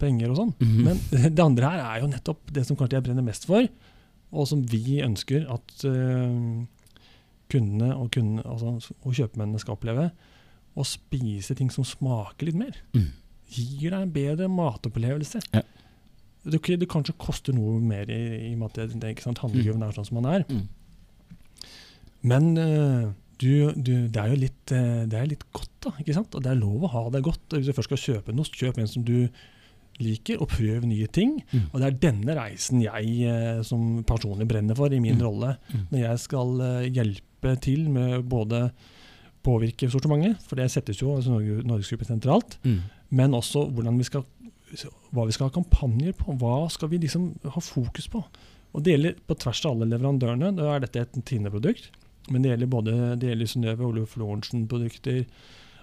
Penger 0.00 0.30
og 0.32 0.36
sånn. 0.38 0.54
Mhm. 0.60 0.84
Men 0.84 1.00
det 1.36 1.44
andre 1.44 1.70
her 1.70 1.80
er 1.84 2.00
jo 2.02 2.08
nettopp 2.08 2.52
det 2.52 2.66
som 2.66 2.76
kanskje 2.76 2.96
jeg 2.98 3.04
brenner 3.04 3.22
mest 3.26 3.44
for, 3.46 3.66
og 4.32 4.46
som 4.48 4.62
vi 4.64 5.00
ønsker 5.04 5.44
at 5.50 5.84
øh, 5.84 6.64
kundene 7.50 7.90
og, 7.96 8.10
kundene, 8.14 8.44
altså, 8.46 8.92
og 9.04 9.12
kjøpmennene 9.16 9.60
skal 9.60 9.74
oppleve. 9.76 10.10
Å 10.78 10.84
spise 10.86 11.54
ting 11.58 11.68
som 11.74 11.84
smaker 11.84 12.46
litt 12.46 12.56
mer. 12.56 12.76
Mm. 12.94 13.08
Gir 13.50 13.90
deg 13.90 14.00
en 14.06 14.12
bedre 14.14 14.46
matopplevelse. 14.48 15.42
Ja. 15.52 15.62
Det, 16.44 16.60
det 16.80 16.88
kanskje 16.88 17.12
koster 17.20 17.52
noe 17.52 17.80
mer 17.84 18.08
i, 18.08 18.48
i 18.48 18.52
og 18.54 18.58
med 18.62 18.70
at 18.70 18.78
det, 18.90 19.00
det, 19.02 19.10
ikke 19.16 19.26
sant, 19.26 19.38
handlegøven 19.44 19.82
er 19.84 19.92
sånn 19.92 20.06
som 20.08 20.20
den 20.22 20.30
er. 20.32 20.44
Mm. 20.48 20.68
Men 22.30 22.50
uh, 22.58 23.10
du, 23.40 23.70
du, 23.76 23.92
det 24.12 24.20
er 24.20 24.34
jo 24.34 24.38
litt, 24.42 24.72
øh, 24.76 25.06
det 25.08 25.16
er 25.16 25.28
litt 25.30 25.44
godt, 25.56 25.70
da. 25.86 25.94
ikke 26.02 26.12
sant? 26.12 26.34
Og 26.36 26.42
det 26.44 26.50
er 26.52 26.58
lov 26.60 26.82
å 26.84 26.90
ha 26.92 27.02
det 27.14 27.22
godt. 27.24 27.54
Hvis 27.56 27.70
du 27.70 27.72
først 27.72 27.88
skal 27.88 28.02
kjøpe 28.02 28.34
noe, 28.36 28.44
kjøp 28.52 28.80
en 28.82 28.90
som 28.90 29.04
du 29.08 29.14
liker, 30.00 30.40
og 30.40 30.48
prøv 30.52 30.84
nye 30.88 31.08
ting. 31.12 31.38
Mm. 31.52 31.62
Og 31.70 31.78
det 31.80 31.86
er 31.88 31.96
denne 32.04 32.36
reisen 32.36 32.82
jeg 32.84 33.14
øh, 33.28 33.62
som 33.64 34.02
personlig 34.08 34.46
brenner 34.48 34.76
for 34.76 34.92
i 34.92 35.00
min 35.00 35.16
Mm. 35.16 35.24
rolle. 35.24 35.54
Mm. 35.72 35.86
Når 35.92 36.02
jeg 36.04 36.22
skal 36.26 36.62
hjelpe 36.92 37.54
til 37.64 37.88
med 37.92 38.28
både 38.28 38.66
påvirke 39.44 39.88
sortimentet, 39.88 40.36
for 40.44 40.60
det 40.60 40.68
settes 40.72 41.00
jo 41.00 41.14
altså 41.16 41.32
Norge- 41.32 41.64
Norgesgruppen 41.64 42.10
sentralt, 42.12 42.58
Mm. 42.64 42.82
men 43.10 43.32
også 43.40 43.64
hvordan 43.72 43.96
vi 43.96 44.04
skal, 44.04 44.24
hva 45.10 45.26
vi 45.26 45.34
skal 45.34 45.48
ha 45.48 45.54
kampanjer 45.54 46.14
på. 46.18 46.36
Hva 46.40 46.68
skal 46.72 46.92
vi 46.92 47.00
liksom 47.02 47.32
ha 47.44 47.62
fokus 47.64 48.08
på? 48.10 48.22
Og 48.70 48.84
Det 48.84 48.94
gjelder 48.94 49.16
på 49.26 49.36
tvers 49.42 49.64
av 49.66 49.74
alle 49.74 49.90
leverandørene. 49.90 50.52
Da 50.56 50.74
er 50.74 50.84
dette 50.84 51.02
et 51.02 51.18
Tine-produkt. 51.26 51.90
Men 52.30 52.44
det 52.44 52.52
gjelder 52.52 52.70
både 52.70 52.94
det 53.18 53.32
gjelder 53.32 53.50
Synnøve, 53.50 53.88
Oluf 53.88 54.14
Lorentzen-produkter 54.20 55.24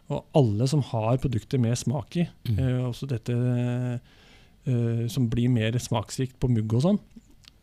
og 0.07 0.23
alle 0.39 0.67
som 0.71 0.83
har 0.93 1.19
produkter 1.19 1.59
med 1.59 1.75
smak 1.79 2.15
i. 2.15 2.27
Mm. 2.47 2.59
Eh, 2.59 2.83
også 2.87 3.09
dette 3.11 3.35
eh, 3.35 5.05
som 5.11 5.27
blir 5.31 5.51
mer 5.51 5.75
smaksrikt 5.81 6.37
på 6.39 6.49
mugg 6.51 6.77
og 6.77 6.85
sånn. 6.85 6.99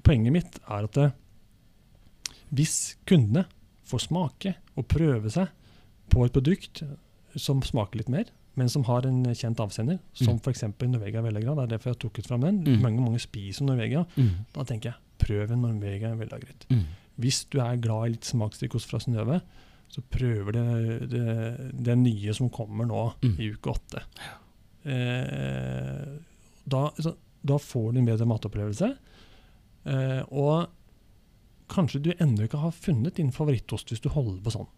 Poenget 0.05 0.35
mitt 0.35 0.59
er 0.69 0.89
at 0.91 1.01
eh, 1.01 1.15
hvis 2.55 2.99
kundene 3.09 3.47
får 3.89 4.07
smake 4.07 4.55
og 4.77 4.89
prøve 4.91 5.33
seg 5.33 5.49
på 6.13 6.27
et 6.27 6.35
produkt 6.35 6.85
som 7.41 7.63
smaker 7.65 8.03
litt 8.03 8.13
mer, 8.13 8.29
men 8.57 8.69
som 8.69 8.85
har 8.85 9.07
en 9.07 9.23
kjent 9.35 9.59
avsender, 9.61 9.99
som 10.15 10.37
Mm. 10.37 10.41
f.eks. 10.45 10.63
Norvegia 10.81 11.23
Vellagra, 11.23 11.55
det 11.57 11.63
er 11.65 11.73
derfor 11.77 11.91
jeg 11.91 11.95
har 11.97 12.03
trukket 12.09 12.27
fram 12.29 12.41
den. 12.41 12.61
Mm. 12.65 12.81
Mange 12.83 13.01
mange 13.01 13.19
spiser 13.21 13.65
Norvegia. 13.67 14.05
Mm. 14.17 14.31
Da 14.55 14.63
tenker 14.65 14.93
jeg 14.93 15.01
prøv 15.19 15.51
en 15.53 15.63
Norvegia 15.63 16.15
Vellagret. 16.15 16.67
Mm. 16.71 16.85
Hvis 17.19 17.45
du 17.51 17.59
er 17.61 17.77
glad 17.77 18.07
i 18.07 18.13
litt 18.15 18.25
smaksrik 18.25 18.75
ost 18.75 18.91
fra 18.91 18.99
Synnøve, 18.99 19.41
så 19.89 20.03
prøver 20.11 20.53
det, 20.53 21.11
det, 21.11 21.73
det 21.85 21.99
nye 21.99 22.33
som 22.35 22.49
kommer 22.51 22.87
nå 22.87 23.15
Mm. 23.23 23.37
i 23.41 23.51
uke 23.53 23.71
åtte. 23.75 24.03
eh, 24.85 26.19
da, 26.65 26.81
da 27.45 27.59
får 27.61 27.93
du 27.93 27.99
en 28.01 28.09
bedre 28.09 28.27
matopplevelse. 28.29 28.91
Eh, 29.85 30.23
og 30.33 30.69
kanskje 31.73 32.03
du 32.05 32.11
ennå 32.19 32.45
ikke 32.47 32.61
har 32.61 32.73
funnet 32.77 33.17
din 33.19 33.33
favorittost 33.33 33.89
hvis 33.93 34.03
du 34.05 34.09
holder 34.13 34.41
på 34.45 34.53
sånn. 34.55 34.69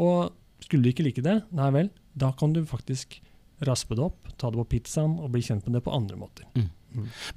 Og 0.00 0.32
skulle 0.64 0.84
du 0.84 0.90
ikke 0.92 1.04
like 1.06 1.22
det, 1.24 1.38
nei 1.56 1.70
vel, 1.74 1.90
da 2.12 2.32
kan 2.36 2.54
du 2.56 2.64
faktisk 2.66 3.20
raspe 3.66 3.96
det 3.96 4.04
opp, 4.08 4.28
ta 4.40 4.50
det 4.50 4.60
på 4.62 4.68
pizzaen 4.76 5.18
og 5.20 5.32
bli 5.34 5.42
kjent 5.44 5.66
med 5.66 5.78
det 5.78 5.84
på 5.84 5.92
andre 5.94 6.16
måter. 6.20 6.46
Mm. 6.56 6.70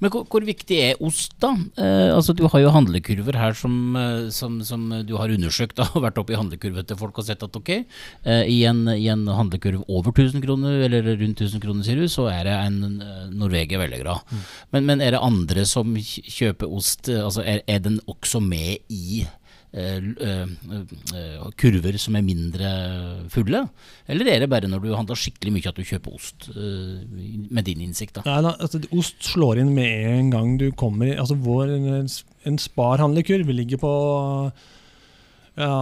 Men 0.01 0.09
hvor, 0.09 0.23
hvor, 0.31 0.43
viktig 0.45 0.77
er 0.81 1.01
ost, 1.03 1.35
da? 1.41 1.51
Eh, 1.77 2.09
altså 2.15 2.33
Du 2.33 2.45
har 2.49 2.61
jo 2.63 2.71
handlekurver 2.73 3.37
her 3.37 3.53
som, 3.57 3.95
eh, 3.99 4.29
som, 4.33 4.57
som 4.65 4.87
du 5.05 5.13
har 5.19 5.29
undersøkt 5.33 5.77
da, 5.77 5.85
og 5.93 6.05
vært 6.07 6.17
oppe 6.21 6.33
i 6.33 6.39
handlekurven 6.39 6.87
til 6.89 6.97
folk 6.97 7.19
og 7.21 7.27
sett 7.27 7.45
at 7.45 7.59
ok, 7.59 7.71
eh, 7.75 8.43
i, 8.49 8.63
en, 8.69 8.87
i, 8.95 9.05
en, 9.13 9.27
handlekurv 9.29 9.85
over 9.87 10.09
1000 10.15 10.41
kroner, 10.45 10.81
eller 10.87 11.05
rundt 11.11 11.43
1000 11.43 11.61
kroner, 11.63 11.85
sier 11.85 12.01
du, 12.01 12.07
så 12.09 12.27
er 12.31 12.49
det 12.49 12.57
en 12.63 12.97
uh, 13.03 13.29
Norvegia 13.29 13.81
veldig 13.81 14.01
bra. 14.01 14.17
Mm. 14.31 14.43
Men, 14.75 14.89
men, 14.89 15.05
er 15.05 15.15
det 15.15 15.23
andre 15.23 15.67
som 15.69 15.93
kjøper 15.99 16.73
ost? 16.73 17.11
Altså 17.13 17.45
er, 17.45 17.61
er 17.69 17.83
den 17.83 18.01
også 18.09 18.41
med 18.43 18.81
i 18.89 19.23
Eh, 19.23 19.23
eh, 19.23 19.27
eh, 19.27 19.42
kurver 21.57 21.97
som 21.97 22.17
er 22.17 22.25
mindre 22.25 22.73
fulle? 23.33 23.63
Eller 24.07 24.29
er 24.29 24.43
det 24.43 24.49
bare 24.51 24.69
når 24.69 24.83
du 24.83 24.91
handler 24.93 25.17
skikkelig 25.17 25.53
mye 25.55 25.71
at 25.71 25.79
du 25.79 25.87
kjøper 25.87 26.13
ost, 26.13 26.49
med 26.53 27.65
din 27.65 27.81
innsikt? 27.81 28.19
da? 28.19 28.25
Nei, 28.27 28.53
altså, 28.53 28.83
Ost 28.93 29.23
slår 29.33 29.63
inn 29.63 29.73
med 29.73 29.89
en 30.11 30.29
gang 30.33 30.53
du 30.61 30.67
kommer 30.77 31.15
altså 31.17 31.37
En 32.45 32.59
Spar-handlekurv 32.59 33.49
ligger 33.49 33.81
på 33.81 33.93
ja, 35.57 35.73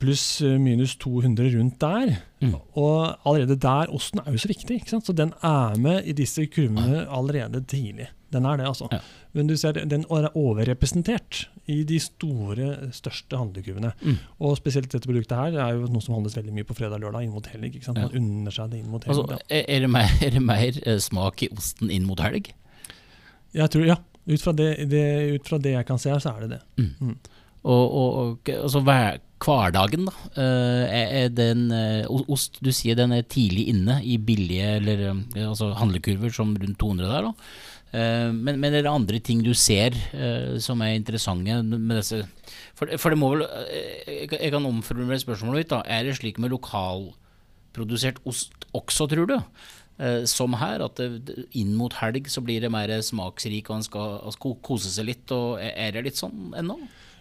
pluss 0.00 0.24
minus 0.40 0.96
200 1.00 1.50
rundt 1.58 1.76
der. 1.82 2.14
Mm. 2.40 2.54
Og 2.80 3.28
allerede 3.28 3.58
der, 3.60 3.92
osten 3.92 4.22
er 4.24 4.32
jo 4.32 4.40
så 4.40 4.48
viktig. 4.48 4.80
ikke 4.80 4.94
sant? 4.94 5.06
Så 5.06 5.12
den 5.16 5.34
er 5.44 5.76
med 5.76 6.08
i 6.08 6.16
disse 6.16 6.46
kurvene 6.48 7.04
allerede 7.06 7.62
tidlig. 7.68 8.08
Den 8.32 8.46
er 8.46 8.56
det, 8.56 8.66
altså. 8.66 8.86
Ja. 8.92 9.00
Men 9.32 9.46
du 9.46 9.56
ser, 9.58 9.72
den 9.72 10.04
er 10.10 10.28
overrepresentert 10.38 11.48
i 11.70 11.82
de 11.86 11.98
store, 12.02 12.92
største 12.94 13.38
handlekurvene. 13.38 13.90
Mm. 14.02 14.18
Og 14.38 14.56
spesielt 14.58 14.92
dette 14.92 15.08
produktet 15.08 15.38
her 15.38 15.58
er 15.58 15.74
jo 15.78 15.90
noe 15.90 16.04
som 16.04 16.14
handles 16.16 16.36
veldig 16.38 16.54
mye 16.54 16.66
på 16.66 16.76
fredag-lørdag 16.78 17.26
inn 17.26 17.34
mot 17.34 17.46
helg. 17.50 17.74
ikke 17.74 17.88
sant? 17.88 17.98
Man 17.98 18.14
ja. 18.14 18.22
unner 18.22 18.54
seg 18.54 18.70
det 18.70 18.82
inn 18.82 18.92
mot 18.92 19.06
helg. 19.06 19.18
Altså, 19.18 19.40
er, 19.50 19.82
det 19.82 19.90
mer, 19.90 20.14
er, 20.22 20.36
det 20.36 20.44
mer, 20.46 20.80
eh, 20.86 21.00
smak 21.02 21.42
i 21.46 21.50
osten 21.54 21.90
inn 21.90 22.06
mot 22.06 22.22
helg? 22.22 22.52
Jeg 23.56 23.74
tror, 23.74 23.88
ja. 23.88 23.98
Ut 24.30 24.42
fra 24.44 24.52
det, 24.54 24.68
det, 24.92 25.04
ut 25.34 25.48
fra 25.48 25.58
det 25.58 25.74
jeg 25.74 25.86
kan 25.88 25.98
se 25.98 26.12
her, 26.12 26.22
så 26.22 26.36
er 26.36 26.46
det 26.46 26.52
det. 26.54 26.60
Mm. 26.78 26.90
Mm. 27.00 27.16
Og, 27.60 27.84
og, 27.84 28.10
og 28.22 28.52
altså, 28.54 28.82
hverdagen, 29.40 30.06
da. 30.10 30.14
Uh, 30.36 30.84
er, 30.92 31.28
den 31.32 31.70
uh, 31.72 32.22
ost 32.28 32.58
Du 32.60 32.68
sier 32.76 32.98
den 32.98 33.14
er 33.16 33.24
tidlig 33.24 33.68
inne 33.72 33.98
i 34.04 34.18
billige 34.20 34.76
eller 34.76 35.04
uh, 35.10 35.48
altså 35.48 35.72
handlekurver 35.80 36.32
som 36.34 36.52
rundt 36.54 36.80
200 36.80 37.08
der. 37.08 37.28
da 37.30 37.34
Eh, 37.90 38.30
men, 38.30 38.60
men, 38.62 38.70
er 38.70 38.84
det 38.86 38.90
andre 38.90 39.18
ting 39.18 39.40
du 39.42 39.50
ser 39.50 39.96
som 40.62 40.78
er 40.84 40.94
interessante 40.94 41.56
For, 42.78 42.86
for 43.02 43.10
det 43.10 43.18
må 43.18 43.32
vel 43.32 43.42
Jeg 44.06 44.52
kan 44.52 44.66
omformulere 44.66 45.18
spørsmålet 45.18 45.64
litt. 45.64 45.72
da 45.72 45.82
Er 45.86 46.06
det 46.06 46.16
slik 46.20 46.38
med 46.38 46.54
lokalprodusert 46.54 48.22
ost 48.24 48.54
også, 48.72 49.08
tror 49.10 49.26
du? 49.26 49.36
Som 50.30 50.54
her, 50.56 50.80
at 50.80 51.00
inn 51.52 51.74
mot 51.76 51.92
helg 51.98 52.30
så 52.30 52.40
blir 52.40 52.62
det 52.62 52.70
mer 52.72 52.88
smaksrik, 53.04 53.68
og 53.68 53.80
en 53.80 53.84
skal, 53.84 54.30
skal 54.32 54.54
kose 54.62 54.88
seg 54.94 55.10
litt. 55.10 55.34
og 55.34 55.58
Er 55.60 55.90
det 55.92 56.06
litt 56.06 56.20
sånn 56.20 56.54
ennå? 56.56 56.78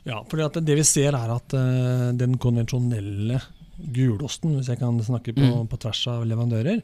Ja, 0.09 0.23
for 0.25 0.59
det 0.59 0.75
vi 0.79 0.85
ser 0.87 1.13
er 1.13 1.31
at 1.35 1.53
den 2.17 2.39
konvensjonelle 2.41 3.37
gulosten, 3.93 4.55
hvis 4.57 4.71
jeg 4.71 4.81
kan 4.81 4.97
snakke 5.05 5.35
på, 5.37 5.45
mm. 5.45 5.67
på 5.69 5.79
tvers 5.83 6.01
av 6.11 6.25
leverandører, 6.27 6.81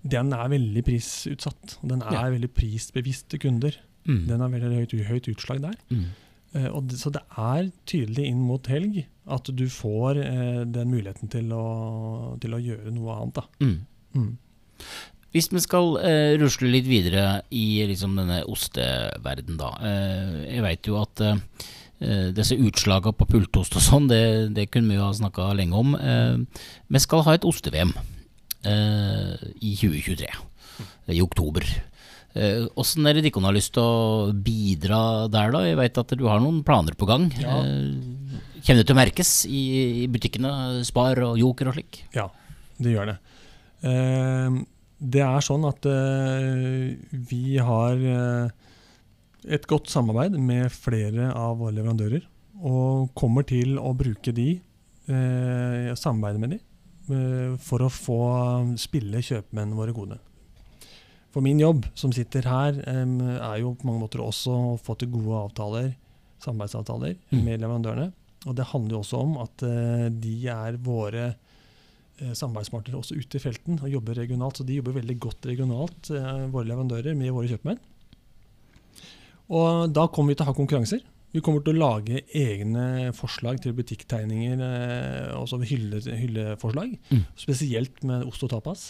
den 0.00 0.32
er 0.32 0.50
veldig 0.52 0.82
prisutsatt. 0.84 1.76
Den 1.84 2.02
er 2.02 2.16
ja. 2.16 2.26
veldig 2.32 2.50
prisbevisste 2.56 3.40
kunder. 3.40 3.76
Mm. 4.08 4.24
Den 4.28 4.42
har 4.42 4.52
veldig 4.52 4.82
høyt, 4.82 4.96
høyt 5.08 5.30
utslag 5.34 5.62
der. 5.64 5.76
Mm. 5.92 6.06
Uh, 6.56 6.80
det, 6.88 6.98
så 6.98 7.12
det 7.14 7.22
er 7.38 7.68
tydelig 7.88 8.26
inn 8.30 8.40
mot 8.42 8.70
helg 8.70 9.04
at 9.30 9.50
du 9.54 9.66
får 9.70 10.18
uh, 10.18 10.62
den 10.66 10.90
muligheten 10.90 11.30
til 11.30 11.52
å, 11.54 12.36
til 12.42 12.56
å, 12.56 12.62
gjøre 12.64 12.94
noe 12.96 13.18
annet. 13.20 13.42
Mm. 13.60 13.76
mm. 14.16 14.30
Hvis 15.30 15.46
vi 15.52 15.60
skal 15.62 15.92
uh, 16.00 16.32
rusle 16.40 16.72
litt 16.72 16.88
videre 16.90 17.42
i 17.54 17.84
liksom, 17.86 18.16
denne 18.18 18.40
osteverden, 18.50 19.60
da. 19.60 19.68
jeg 20.48 20.64
veit 20.64 20.90
jo 20.90 20.96
at 20.98 21.22
disse 22.00 22.56
utslagene 22.56 23.12
på 23.12 23.26
pultost 23.28 23.74
og 23.76 23.84
sånn, 23.84 24.06
det, 24.08 24.22
det, 24.56 24.70
kunne 24.72 24.88
vi 24.88 24.96
jo 24.96 25.04
ha 25.04 25.12
snakka 25.12 25.50
lenge 25.58 25.76
om. 25.76 25.92
vi 26.88 27.02
skal 27.02 27.26
ha 27.26 27.34
et 27.36 27.44
oste-VM 27.44 27.92
eh, 28.64 29.36
i 29.60 29.74
2023, 29.76 30.30
i 31.12 31.20
oktober. 31.22 31.66
Åssen 32.78 33.06
eh, 33.06 33.10
er 33.10 33.18
det 33.18 33.26
Dikon 33.26 33.46
har 33.48 33.56
lyst 33.56 33.74
til 33.74 33.82
å 33.82 34.32
bidra 34.32 35.28
der, 35.32 35.50
da? 35.54 35.64
Jeg 35.66 35.78
vet 35.80 36.02
at 36.02 36.14
du 36.18 36.26
har 36.30 36.42
noen 36.42 36.62
planer 36.66 36.94
på 36.98 37.08
gang. 37.10 37.28
Ja. 37.40 37.60
Eh, 37.64 38.60
kommer 38.60 38.82
det 38.82 38.86
til 38.86 38.96
å 38.96 39.00
merkes 39.00 39.32
i, 39.50 39.62
butikkene, 40.12 40.52
Spar 40.86 41.18
og 41.26 41.40
Joker 41.40 41.70
og 41.70 41.78
slik? 41.78 42.04
Ja, 42.14 42.28
det 42.78 42.94
gjør 42.94 43.12
det. 43.12 43.18
Eh, 43.88 44.60
det 45.00 45.24
er 45.24 45.44
sånn 45.44 45.64
at 45.68 45.86
eh, 45.88 46.92
vi 47.10 47.56
har 47.56 47.96
eh, 47.96 48.52
et 49.48 49.66
godt 49.70 49.88
samarbeid 49.92 50.36
med 50.40 50.72
flere 50.74 51.30
av 51.32 51.60
våre 51.60 51.76
leverandører. 51.78 52.26
Og 52.60 53.14
kommer 53.16 53.46
til 53.48 53.78
å 53.80 53.94
bruke 53.96 54.34
de, 54.36 54.60
eh, 55.08 55.94
samarbeide 55.96 56.42
med 56.42 56.50
de, 56.56 56.60
Eh, 57.10 57.56
for 57.62 57.82
å 57.82 57.90
få 57.90 58.20
spille 58.80 59.22
kjøpmennene 59.24 59.78
våre 59.78 59.94
gode. 59.96 60.18
For 61.30 61.44
min 61.44 61.60
jobb, 61.62 61.86
som 61.98 62.12
sitter 62.14 62.46
her, 62.50 62.78
er 62.82 63.58
jo 63.62 63.74
på 63.78 63.86
mange 63.86 64.02
måter 64.02 64.22
også 64.22 64.54
å 64.72 64.78
få 64.82 64.96
til 64.98 65.12
gode 65.12 65.44
avtaler, 65.46 65.92
samarbeidsavtaler 66.42 67.14
mm. 67.30 67.44
med 67.44 67.62
leverandørene. 67.62 68.08
Og 68.48 68.56
det 68.56 68.66
handler 68.70 68.96
jo 68.96 69.02
også 69.04 69.20
om 69.20 69.36
at 69.42 69.62
eh, 69.66 70.08
de 70.10 70.34
er 70.50 70.78
våre 70.82 71.26
eh, 71.28 72.32
samarbeidspartnere 72.32 72.98
også 72.98 73.18
ute 73.20 73.38
i 73.38 73.42
felten 73.42 73.78
og 73.78 73.92
jobber 73.92 74.18
regionalt. 74.22 74.58
Så 74.58 74.66
de 74.66 74.80
jobber 74.80 74.98
veldig 74.98 75.18
godt 75.22 75.50
regionalt, 75.50 76.10
våre 76.10 76.66
leverandører, 76.70 77.18
med 77.18 77.34
våre 77.36 77.52
kjøpmenn. 77.52 77.82
Og 79.50 79.90
da 79.94 80.06
kommer 80.12 80.32
vi 80.32 80.38
til 80.38 80.46
å 80.46 80.52
ha 80.52 80.56
konkurranser. 80.56 81.02
Vi 81.30 81.42
kommer 81.46 81.62
til 81.62 81.76
å 81.76 81.82
lage 81.84 82.22
egne 82.34 83.12
forslag 83.14 83.60
til 83.62 83.74
butikktegninger, 83.78 84.62
eh, 84.66 85.28
altså 85.36 85.60
hylle, 85.62 86.00
hylleforslag. 86.02 86.96
Mm. 87.10 87.22
Spesielt 87.38 88.02
med 88.06 88.26
ost 88.26 88.42
og 88.46 88.50
tapas, 88.54 88.88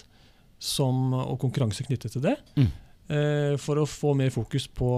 som, 0.61 1.13
og 1.17 1.37
konkurranse 1.43 1.85
knyttet 1.85 2.17
til 2.17 2.25
det. 2.25 2.37
Mm. 2.57 2.71
Eh, 3.11 3.55
for 3.61 3.81
å 3.81 3.89
få 3.89 4.15
mer 4.17 4.33
fokus 4.33 4.69
på 4.73 4.89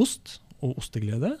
ost 0.00 0.38
og 0.64 0.78
osteglede. 0.80 1.34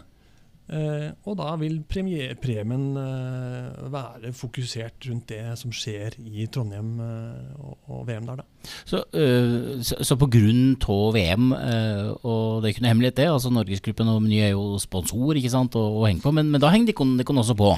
Eh, 0.64 1.10
og 1.28 1.34
da 1.36 1.50
vil 1.60 1.82
premie, 1.84 2.30
premien 2.40 2.94
eh, 2.96 3.82
være 3.92 4.30
fokusert 4.32 5.04
rundt 5.10 5.28
det 5.28 5.42
som 5.60 5.72
skjer 5.74 6.16
i 6.24 6.46
Trondheim 6.48 6.94
eh, 7.04 7.50
og, 7.60 7.74
og, 7.84 7.98
VM 8.08 8.30
der, 8.30 8.40
da. 8.40 8.70
Så, 8.88 9.02
øh, 9.12 9.82
så, 9.84 9.98
så 10.00 10.16
på 10.16 10.30
grunn 10.32 10.78
av 10.80 11.10
VM, 11.12 11.50
uh, 11.52 12.14
og 12.24 12.62
det 12.62 12.70
er 12.70 12.72
ikke 12.72 12.84
noe 12.86 12.92
hemmelighet 12.94 13.18
det, 13.18 13.26
altså 13.28 13.52
Norgesgruppen 13.52 14.08
og 14.08 14.22
Meny 14.24 14.38
er 14.40 14.54
jo 14.54 14.78
sponsor 14.80 15.36
ikke 15.36 15.52
sant, 15.52 15.76
og, 15.76 15.98
og 15.98 16.06
henger 16.08 16.24
på, 16.24 16.32
men, 16.38 16.48
men 16.54 16.62
da 16.62 16.70
henger 16.72 16.94
de, 16.94 17.08
de 17.20 17.36
også 17.44 17.58
på 17.58 17.74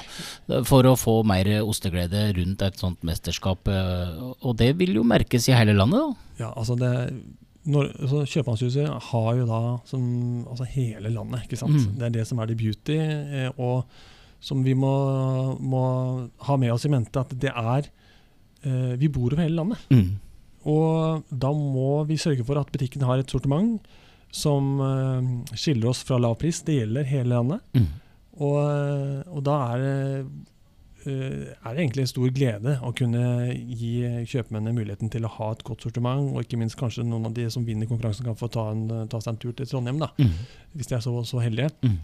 for 0.68 0.87
å 0.87 0.94
få 1.01 1.16
mer 1.27 1.51
osteglede 1.64 2.29
rundt 2.38 2.62
et 2.62 2.79
sånt 2.79 3.03
mesterskap. 3.07 3.66
Uh, 3.66 4.31
og 4.38 4.55
det 4.62 4.77
vil 4.79 4.94
jo 5.01 5.03
merkes 5.07 5.51
i 5.51 5.57
hele 5.59 5.75
landet, 5.75 6.07
da? 6.07 6.31
Ja, 6.44 6.53
altså 6.55 6.79
det 6.79 6.92
når, 7.66 7.88
så 8.07 8.22
Kjøpmannshuset 8.31 9.09
har 9.09 9.31
jo 9.40 9.46
da 9.48 9.61
som, 9.88 10.05
altså 10.46 10.66
hele 10.70 11.11
landet. 11.11 11.46
ikke 11.46 11.59
sant? 11.59 11.74
Mm. 11.74 11.96
Det 11.98 12.07
er 12.07 12.14
det 12.18 12.26
som 12.29 12.40
er 12.40 12.50
det 12.50 12.59
beauty, 12.61 12.98
eh, 13.00 13.48
og 13.57 13.87
som 14.42 14.62
vi 14.62 14.76
må, 14.79 14.92
må, 15.59 15.83
ha 16.46 16.57
med 16.61 16.74
oss 16.74 16.87
i 16.87 16.92
mente. 16.92 17.22
At 17.22 17.35
det 17.42 17.50
er 17.50 17.88
eh, 17.88 18.94
Vi 19.00 19.11
bor 19.11 19.33
over 19.33 19.42
hele 19.42 19.59
landet. 19.59 19.83
Mm. 19.90 20.18
Og 20.66 21.26
da 21.31 21.52
må 21.55 22.05
vi 22.07 22.18
sørge 22.20 22.46
for 22.46 22.59
at 22.61 22.70
butikken 22.74 23.07
har 23.07 23.22
et 23.22 23.31
sortiment 23.31 23.83
som 24.35 24.76
eh, 24.83 25.57
skiller 25.59 25.90
oss 25.90 26.05
fra 26.07 26.20
lav 26.22 26.38
pris. 26.38 26.62
Det 26.66 26.81
gjelder 26.81 27.11
hele 27.11 27.35
landet. 27.35 27.66
Mm. 27.74 27.88
Og, 28.37 28.59
og, 29.33 29.40
da 29.46 29.61
er 29.72 29.83
det 29.83 29.96
er 31.07 31.71
det 31.71 31.81
egentlig 31.81 32.05
en 32.05 32.11
stor 32.11 32.31
glede 32.35 32.77
å 32.85 32.92
kunne 32.97 33.23
gi 33.55 33.92
kjøpmennene 34.29 34.75
muligheten 34.77 35.11
til 35.12 35.27
å 35.27 35.33
ha 35.38 35.51
et 35.55 35.64
godt 35.66 35.87
sortiment, 35.87 36.33
og 36.33 36.45
ikke 36.45 36.59
minst 36.61 36.79
kanskje 36.81 37.07
noen 37.07 37.29
av 37.29 37.35
de 37.37 37.49
som 37.53 37.66
vinner 37.66 37.88
konkurransen, 37.90 38.27
kan 38.27 38.38
få 38.38 38.51
ta, 38.53 38.69
en, 38.75 39.09
ta 39.11 39.21
seg 39.23 39.35
en 39.35 39.42
tur 39.42 39.57
til 39.57 39.69
Trondheim, 39.71 40.01
da, 40.03 40.12
mm. 40.19 40.33
hvis 40.77 40.90
de 40.90 40.99
er 40.99 41.05
så, 41.05 41.14
så 41.29 41.42
heldige. 41.45 41.71
Mm. 41.87 41.99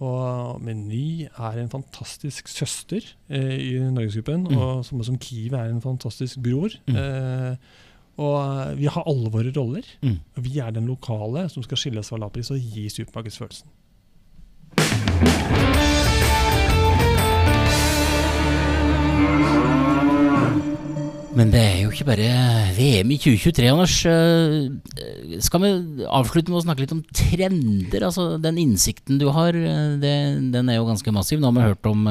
Og 0.00 0.60
Meny 0.64 1.26
er 1.28 1.58
en 1.60 1.68
fantastisk 1.68 2.48
søster 2.48 3.04
eh, 3.28 3.56
i 3.60 3.72
Norgesgruppen, 3.92 4.46
mm. 4.48 4.56
og 4.56 4.84
som, 4.88 5.02
som 5.04 5.18
Kiwi 5.20 5.52
er 5.58 5.68
en 5.68 5.84
fantastisk 5.84 6.40
bror. 6.40 6.72
Mm. 6.88 6.96
Eh, 6.96 7.54
og 8.20 8.78
vi 8.80 8.88
har 8.88 9.04
alle 9.08 9.32
våre 9.32 9.52
roller. 9.56 9.84
Mm. 10.00 10.16
og 10.36 10.44
Vi 10.44 10.58
er 10.58 10.72
den 10.76 10.88
lokale 10.88 11.48
som 11.52 11.64
skal 11.64 11.80
skille 11.80 12.00
oss 12.00 12.12
fra 12.12 12.20
Lapris 12.20 12.50
og 12.52 12.60
gi 12.60 12.88
supermarkedsfølelsen. 12.88 13.68
Men 21.30 21.52
det 21.52 21.60
er 21.62 21.76
jo 21.84 21.90
ikke 21.92 22.08
bare 22.08 22.28
VM 22.74 23.10
i 23.14 23.16
2023, 23.22 23.66
Anders. 23.70 23.92
Eh, 24.10 25.36
skal 25.44 25.62
vi 25.62 26.04
avslutte 26.10 26.50
med 26.50 26.58
å 26.58 26.62
snakke 26.64 26.82
litt 26.82 26.94
om 26.94 27.02
trender? 27.14 28.02
Altså 28.02 28.24
Den 28.42 28.56
innsikten 28.58 29.20
du 29.20 29.28
har, 29.30 29.54
eh, 29.54 29.92
det, 30.02 30.14
den 30.50 30.68
er 30.68 30.80
jo 30.80 30.88
ganske 30.88 31.12
massiv. 31.14 31.38
Nå 31.38 31.52
har 31.52 31.54
vi 31.54 31.68
hørt 31.68 31.86
om 31.86 32.08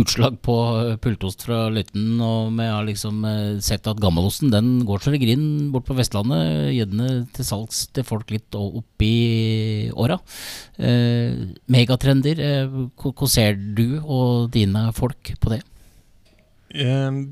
utslag 0.00 0.38
på 0.40 0.56
pultost 1.04 1.44
fra 1.44 1.66
Løiten, 1.68 2.16
og 2.24 2.54
vi 2.56 2.68
har 2.72 2.86
liksom 2.88 3.26
sett 3.64 3.90
at 3.90 4.00
gammelosten 4.00 4.52
den 4.54 4.70
går 4.88 5.04
så 5.04 5.12
det 5.12 5.20
griner 5.20 5.68
bort 5.74 5.84
på 5.90 5.96
Vestlandet. 5.98 6.70
Gjerne 6.72 7.26
til 7.36 7.48
salgs 7.48 7.82
til 7.92 8.06
folk 8.08 8.32
litt 8.32 8.56
oppi 8.56 9.90
åra. 9.92 10.16
Megatrender, 11.68 12.40
hvordan 12.96 13.34
ser 13.34 13.60
du 13.76 14.00
og 14.00 14.48
dine 14.56 14.88
folk 14.96 15.34
på 15.36 15.52
det? 15.52 15.60
Um 16.72 17.28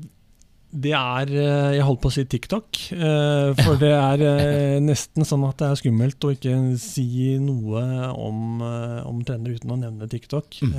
det 0.67 0.91
er 0.91 1.29
eh, 1.31 1.75
Jeg 1.77 1.85
holdt 1.87 2.01
på 2.03 2.09
å 2.09 2.13
si 2.13 2.25
TikTok. 2.27 2.79
Eh, 2.91 3.51
for 3.63 3.79
det 3.79 3.93
er 3.95 4.23
eh, 4.25 4.79
nesten 4.83 5.27
sånn 5.27 5.45
at 5.47 5.61
det 5.61 5.69
er 5.69 5.79
skummelt 5.79 6.27
å 6.27 6.33
ikke 6.35 6.55
si 6.81 7.37
noe 7.39 7.83
om, 8.11 8.59
om 9.07 9.21
trender 9.27 9.55
uten 9.55 9.71
å 9.71 9.79
nevne 9.79 10.09
TikTok. 10.11 10.59
Mm. 10.67 10.73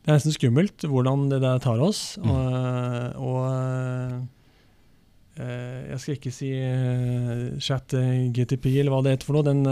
Det 0.00 0.08
er 0.08 0.18
nesten 0.18 0.36
skummelt 0.36 0.84
hvordan 0.84 1.30
det 1.32 1.40
der 1.44 1.64
tar 1.64 1.80
oss. 1.84 2.18
Mm. 2.20 2.28
Og, 2.30 3.24
og, 3.30 4.28
jeg 5.40 5.96
skal 6.02 6.16
ikke 6.18 6.32
si 6.34 6.50
chat 7.64 7.94
GTP 8.36 8.66
eller 8.74 8.92
hva 8.92 8.98
det 9.04 9.14
heter 9.14 9.28
for 9.30 9.38
noe. 9.38 9.46
Den 9.46 9.64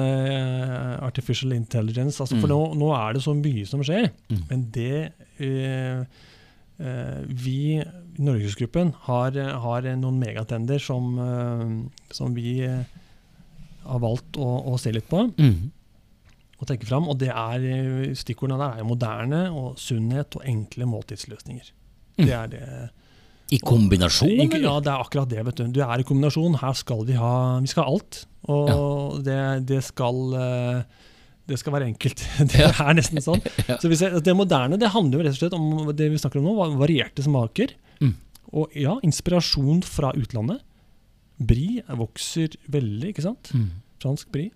artificial 1.04 1.52
intelligence. 1.52 2.16
Altså, 2.22 2.38
for 2.38 2.48
mm. 2.48 2.54
nå, 2.54 2.60
nå, 2.80 2.88
er 2.96 3.18
det 3.18 3.24
så 3.26 3.36
mye 3.36 3.68
som 3.68 3.84
skjer. 3.84 4.08
Mm. 4.32 4.42
Men 4.48 4.64
det 4.72 4.96
vi 6.78 7.82
Norgesgruppen 8.18 8.92
har, 9.06 9.36
har, 9.62 9.88
noen 9.98 10.18
megatender 10.18 10.82
som, 10.82 11.12
eh, 11.22 12.14
som 12.14 12.34
vi 12.34 12.58
eh, 12.66 12.94
har 13.86 14.00
valgt 14.02 14.38
å, 14.42 14.48
å, 14.72 14.78
se 14.80 14.92
litt 14.94 15.06
på. 15.10 15.22
Mm. 15.38 15.70
Og 16.58 16.66
tenke 16.66 16.88
fram, 16.88 17.06
og 17.10 17.20
det 17.22 17.30
er, 17.30 17.66
eh, 17.70 18.14
Stikkordene 18.18 18.58
der 18.58 18.82
er 18.82 18.88
moderne 18.88 19.42
og 19.54 19.78
sunnhet 19.78 20.34
og 20.38 20.46
enkle 20.50 20.88
måltidsløsninger. 20.90 21.70
Mm. 22.18 22.24
Det 22.24 22.34
er 22.34 22.54
det. 22.54 22.62
I 23.54 23.60
kombinasjon? 23.62 24.34
Og, 24.34 24.56
ja, 24.60 24.74
det 24.82 24.90
er 24.92 25.04
akkurat 25.06 25.30
det. 25.30 25.44
vet 25.46 25.60
du. 25.60 25.68
Du 25.78 25.80
er 25.86 26.02
i 26.02 26.06
kombinasjon. 26.06 26.58
Her 26.60 26.74
skal 26.76 27.06
vi 27.08 27.14
ha 27.16 27.34
vi 27.62 27.70
skal 27.70 27.86
ha 27.86 27.94
alt. 27.94 28.24
Og 28.50 28.66
ja. 28.68 28.80
det, 29.24 29.38
det, 29.70 29.78
skal 29.86 30.34
det 31.48 31.58
skal 31.60 31.74
være 31.74 31.88
enkelt. 31.88 32.22
Det 32.52 32.66
er 32.68 32.96
nesten 32.96 33.22
sånn. 33.24 33.42
Så 33.80 33.90
jeg, 33.90 34.22
Det 34.24 34.36
moderne 34.36 34.78
det 34.80 34.92
handler 34.94 35.20
jo 35.20 35.26
rett 35.26 35.36
og 35.36 35.42
slett 35.42 35.56
om 35.56 35.92
det 35.96 36.10
vi 36.12 36.20
snakker 36.20 36.42
om 36.42 36.48
nå, 36.50 36.70
varierte 36.80 37.24
smaker. 37.24 37.72
Mm. 38.04 38.14
Og 38.58 38.76
ja, 38.76 38.96
inspirasjon 39.04 39.82
fra 39.86 40.12
utlandet. 40.16 40.60
Brie 41.38 41.84
vokser 41.98 42.56
veldig, 42.70 43.12
ikke 43.12 43.24
sant? 43.24 43.52
Mm. 43.54 43.68
Fransk 44.02 44.30
brie. 44.34 44.52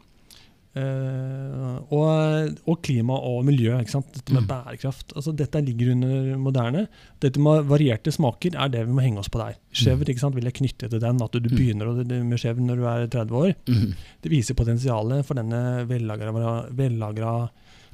Uh, 0.73 1.85
og, 1.93 2.55
og, 2.65 2.79
klima 2.81 3.19
og 3.29 3.43
miljø. 3.45 3.75
ikke 3.77 3.93
sant? 3.93 4.09
Dette 4.15 4.33
med 4.33 4.47
mm. 4.47 4.49
bærekraft. 4.49 5.13
altså 5.17 5.35
Dette 5.37 5.61
ligger 5.61 5.93
under 5.93 6.39
moderne. 6.41 6.87
Dette 7.21 7.43
med 7.45 7.67
varierte 7.69 8.15
smaker 8.15 8.57
er 8.57 8.73
det 8.73 8.87
vi 8.89 8.97
må 8.97 9.05
henge 9.05 9.21
oss 9.21 9.29
på 9.33 9.43
der. 9.43 9.59
Chèvre 9.69 10.07
mm. 10.07 10.13
ikke 10.15 10.25
sant, 10.25 10.39
vil 10.39 10.49
jeg 10.49 10.57
knytte 10.63 10.89
til 10.89 11.03
den. 11.03 11.21
At 11.21 11.37
du 11.37 11.45
mm. 11.45 11.53
begynner 11.53 11.93
med 12.25 12.41
chèvre 12.41 12.65
når 12.65 12.81
du 12.81 12.89
er 12.89 13.07
30 13.13 13.39
år. 13.43 13.53
Mm. 13.69 13.93
Det 14.25 14.33
viser 14.33 14.57
potensialet 14.57 15.29
for 15.29 15.41
denne 15.41 15.85
vellagra 15.91 17.37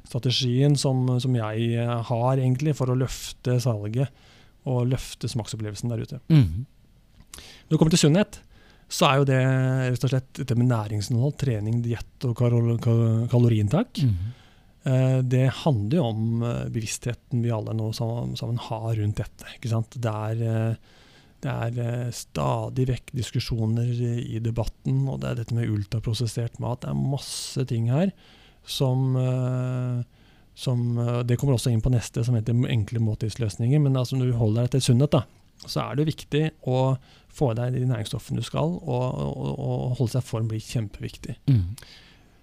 strategien 0.07 0.77
som, 0.79 1.03
som, 1.19 1.35
jeg 1.35 1.87
har 2.07 2.39
egentlig 2.39 2.73
for 2.77 2.89
å 2.89 2.97
løfte 2.97 3.59
salget 3.61 4.07
og 4.69 4.87
løfte 4.89 5.27
smaksopplevelsen 5.29 5.91
der 5.91 6.05
ute. 6.07 6.19
Mm. 6.31 6.63
Når 7.67 7.75
det 7.75 7.79
kommer 7.79 7.93
til 7.93 8.07
sunnhet, 8.07 8.39
så 8.89 9.05
er 9.05 9.19
jo 9.19 9.29
det 9.29 9.39
rett 9.39 10.05
og 10.05 10.11
slett 10.11 10.29
dette 10.41 10.57
med 10.57 10.71
næringsinnhold, 10.71 11.35
trening, 11.41 11.81
diett 11.85 12.25
og 12.25 12.37
kaloriinntak. 12.39 14.01
Mm. 14.01 14.29
Det 15.29 15.43
handler 15.59 15.99
jo 15.99 16.05
om 16.07 16.43
eh, 16.47 16.69
bevisstheten 16.73 17.43
vi 17.43 17.51
alle 17.53 17.75
nå 17.77 17.91
sammen, 17.93 18.61
har 18.69 18.93
rundt 18.97 19.19
dette. 19.19 19.51
Det 19.61 20.13
er, 20.13 20.41
eh, 20.41 20.95
det 21.43 21.55
er 21.67 22.09
stadig 22.15 22.87
vekk 22.89 23.13
diskusjoner 23.19 23.91
i 24.23 24.39
debatten, 24.41 25.03
og 25.05 25.19
det 25.21 25.29
er 25.29 25.41
dette 25.41 25.57
med 25.57 25.69
ultraprosessert 25.69 26.57
mat. 26.63 26.81
Det 26.81 26.89
er 26.89 27.03
masse 27.13 27.67
ting 27.69 27.91
her 27.93 28.15
som 28.65 29.13
som, 30.59 30.97
eh, 30.97 31.23
det 31.23 31.37
kommer 31.39 31.55
også 31.55 31.71
inn 31.71 31.83
på 31.83 31.91
neste, 31.93 32.23
som 32.25 32.35
heter 32.35 32.57
enkle 32.67 32.99
måltidsløsninger. 33.03 33.79
Men 33.79 33.95
altså, 33.95 34.19
når 34.19 34.31
du 34.31 34.39
holder 34.39 34.67
deg 34.67 34.75
til 34.75 34.87
sunnhet, 34.89 35.15
da, 35.15 35.23
så 35.65 35.85
er 35.85 35.95
det 35.95 36.09
viktig 36.11 36.43
å 36.67 36.97
få 37.39 37.53
i 37.53 37.57
deg 37.59 37.79
de 37.79 37.87
næringsstoffene 37.87 38.43
du 38.43 38.45
skal, 38.45 38.75
og, 38.77 39.23
og, 39.23 39.49
og 39.55 39.97
holde 39.99 40.13
seg 40.13 40.25
i 40.25 40.29
form 40.29 40.51
blir 40.51 40.63
kjempeviktig. 40.63 41.39
Mm. 41.49 41.65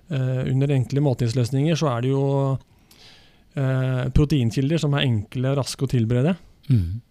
Uh, 0.06 0.44
under 0.52 0.70
enkle 0.70 1.02
måltidsløsninger 1.02 1.78
så 1.78 1.88
er 1.90 2.04
det 2.04 2.12
jo 2.12 2.22
uh, 2.54 4.04
proteinkilder 4.14 4.78
som 4.78 4.94
er 4.94 5.08
enkle 5.08 5.50
og 5.50 5.58
raske 5.58 5.82
å 5.82 5.90
tilberede. 5.90 6.36
Mm. 6.70 7.02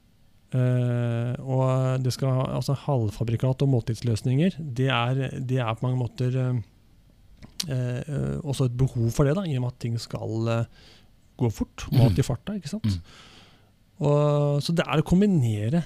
Uh, 0.55 1.33
og 1.43 2.03
det 2.05 2.13
skal, 2.15 2.45
altså 2.55 2.77
halvfabrikat 2.85 3.65
og 3.65 3.71
måltidsløsninger, 3.73 4.55
det 4.77 4.87
er, 4.87 5.25
det 5.43 5.59
er 5.59 5.75
på 5.75 5.89
mange 5.89 6.01
måter 6.05 6.39
også 7.65 8.67
et 8.67 8.73
behov 8.77 9.07
for 9.15 9.25
det, 9.25 9.33
da, 9.37 9.43
i 9.47 9.55
og 9.57 9.63
med 9.63 9.73
at 9.73 9.79
ting 9.81 9.95
skal 9.99 10.43
gå 11.39 11.49
fort. 11.53 11.85
Mat 11.91 12.13
mm. 12.13 12.19
i 12.19 12.25
farta, 12.25 12.55
ikke 12.59 12.71
sant. 12.71 12.85
Mm. 12.85 12.99
Og, 14.05 14.59
så 14.63 14.75
det 14.75 14.85
er 14.85 15.01
å 15.01 15.07
kombinere 15.07 15.81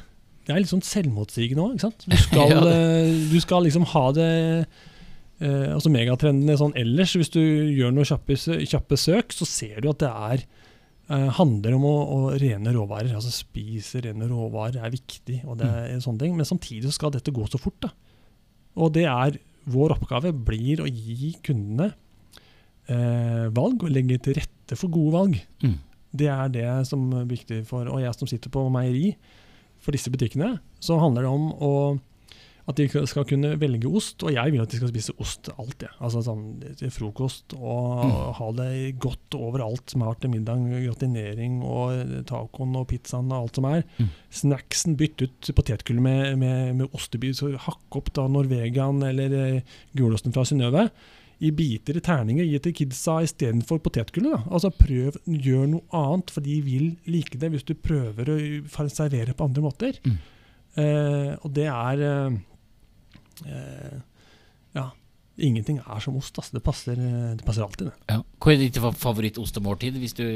Det 0.50 0.56
er 0.56 0.64
litt 0.64 0.72
sånn 0.72 0.82
selvmotsigende 0.82 1.62
òg. 1.62 1.84
Du, 2.10 2.16
skal. 2.18 2.56
Eh, 2.74 3.10
du 3.30 3.38
skal 3.44 3.68
liksom 3.68 3.84
ha 3.92 4.06
det 4.18 4.30
eh, 4.66 5.68
altså 5.76 5.92
Megatrendene 5.94 6.56
sånn 6.58 6.74
ellers. 6.80 7.14
Hvis 7.20 7.30
du 7.36 7.42
gjør 7.42 7.94
noen 7.94 8.08
kjappe, 8.10 8.34
kjappe 8.66 8.98
søk, 8.98 9.36
så 9.36 9.46
ser 9.46 9.84
du 9.84 9.92
at 9.92 10.02
det 10.02 10.10
er 10.10 10.42
eh, 10.42 11.28
handler 11.38 11.76
om 11.78 11.86
å, 11.86 11.94
å, 12.02 12.20
rene 12.42 12.74
råvarer. 12.74 13.14
altså 13.14 13.30
Spise 13.34 14.02
rene 14.08 14.26
råvarer 14.32 14.82
er 14.82 14.96
viktig, 14.96 15.44
og 15.46 15.60
det 15.62 15.70
er 15.70 16.00
mm. 16.00 16.06
sånne 16.08 16.24
ting. 16.24 16.34
men 16.40 16.50
samtidig 16.50 16.96
skal 16.98 17.14
dette 17.14 17.36
gå 17.36 17.46
så 17.46 17.62
fort. 17.62 17.78
da. 17.86 17.94
Og 18.82 18.94
det 18.98 19.06
er 19.10 19.38
vår 19.70 20.00
oppgave 20.00 20.32
blir 20.34 20.82
å 20.82 20.88
gi 20.90 21.36
kundene 21.46 21.92
eh, 22.90 23.46
valg 23.54 23.86
og 23.86 23.94
legge 23.94 24.18
til 24.26 24.40
rette 24.40 24.78
for 24.80 24.90
gode 24.98 25.14
valg. 25.14 25.38
Mm. 25.62 25.78
Det 26.10 26.32
er 26.34 26.50
det 26.50 26.70
som 26.90 27.06
er 27.14 27.28
viktig 27.30 27.60
for 27.70 27.86
Og 27.94 28.00
jeg 28.02 28.18
som 28.18 28.26
sitter 28.26 28.50
på 28.50 28.64
meieri 28.74 29.12
for 29.80 29.96
disse 29.96 30.12
butikkene, 30.12 30.58
så 30.84 31.00
handler 31.00 31.26
det 31.26 31.32
om 31.32 31.50
å, 31.56 31.74
at 32.70 32.78
de 32.80 32.86
skal 33.10 33.26
kunne 33.28 33.54
velge 33.62 33.90
ost. 33.90 34.24
Og 34.26 34.34
jeg 34.36 34.54
vil 34.54 34.64
at 34.64 34.72
de 34.72 34.80
skal 34.80 34.92
spise 34.92 35.16
ost 35.22 35.50
alltid. 35.56 35.90
Altså 35.98 36.24
sånn 36.26 36.44
til 36.80 36.92
frokost. 36.94 37.56
Og 37.58 38.04
mm. 38.06 38.18
ha 38.40 38.50
det 38.60 38.72
godt 39.02 39.40
overalt 39.40 39.96
Smart 39.96 40.22
til 40.24 40.34
middag. 40.34 40.66
Gratinering 40.86 41.62
og 41.66 42.20
tacoen 42.30 42.76
og 42.80 42.90
pizzaen 42.92 43.32
og 43.32 43.40
alt 43.40 43.62
som 43.62 43.70
er. 43.72 43.86
Mm. 43.98 44.12
Snacksen, 44.42 45.00
bytt 45.00 45.26
ut 45.26 45.54
potetgullet 45.58 46.06
med, 46.06 46.36
med, 46.44 46.76
med 46.82 46.98
ostebit. 46.98 47.42
Hakk 47.66 48.02
opp 48.02 48.14
da 48.18 48.28
Norvegian 48.30 49.02
eller 49.08 49.40
eh, 49.40 49.80
gulosten 49.98 50.36
fra 50.36 50.46
Synnøve 50.48 50.90
i 51.40 51.52
biter 51.56 51.96
i 51.96 52.04
terninger 52.04 52.44
gi 52.44 52.60
til 52.64 52.76
kidsa 52.82 53.20
istedenfor 53.24 53.80
potetgullet. 53.84 54.44
Altså 54.52 54.72
prøv, 54.76 55.16
gjør 55.24 55.70
noe 55.72 55.88
annet, 55.96 56.34
for 56.36 56.44
de 56.44 56.58
vil 56.66 56.92
like 57.08 57.40
det 57.40 57.52
hvis 57.54 57.68
du 57.68 57.76
prøver 57.80 58.34
å 58.34 58.38
servere 58.92 59.36
på 59.36 59.48
andre 59.48 59.64
måter. 59.64 60.00
Mm. 60.04 60.18
Eh, 60.84 61.32
og 61.40 61.54
det 61.56 61.68
er 61.72 62.06
eh, 62.06 62.40
eh, 63.48 63.98
Ja, 64.76 64.90
ingenting 65.40 65.80
er 65.80 66.04
som 66.04 66.20
ost. 66.20 66.36
Altså. 66.36 66.58
Det, 66.58 66.64
passer, 66.66 67.00
det 67.00 67.48
passer 67.48 67.64
alltid, 67.66 67.90
det. 67.90 68.12
Ja. 68.12 68.20
Hva 68.40 68.54
er 68.54 68.62
ditt 68.66 68.78
favorittostemåltid, 68.80 69.98
hvis 70.04 70.18
du 70.20 70.28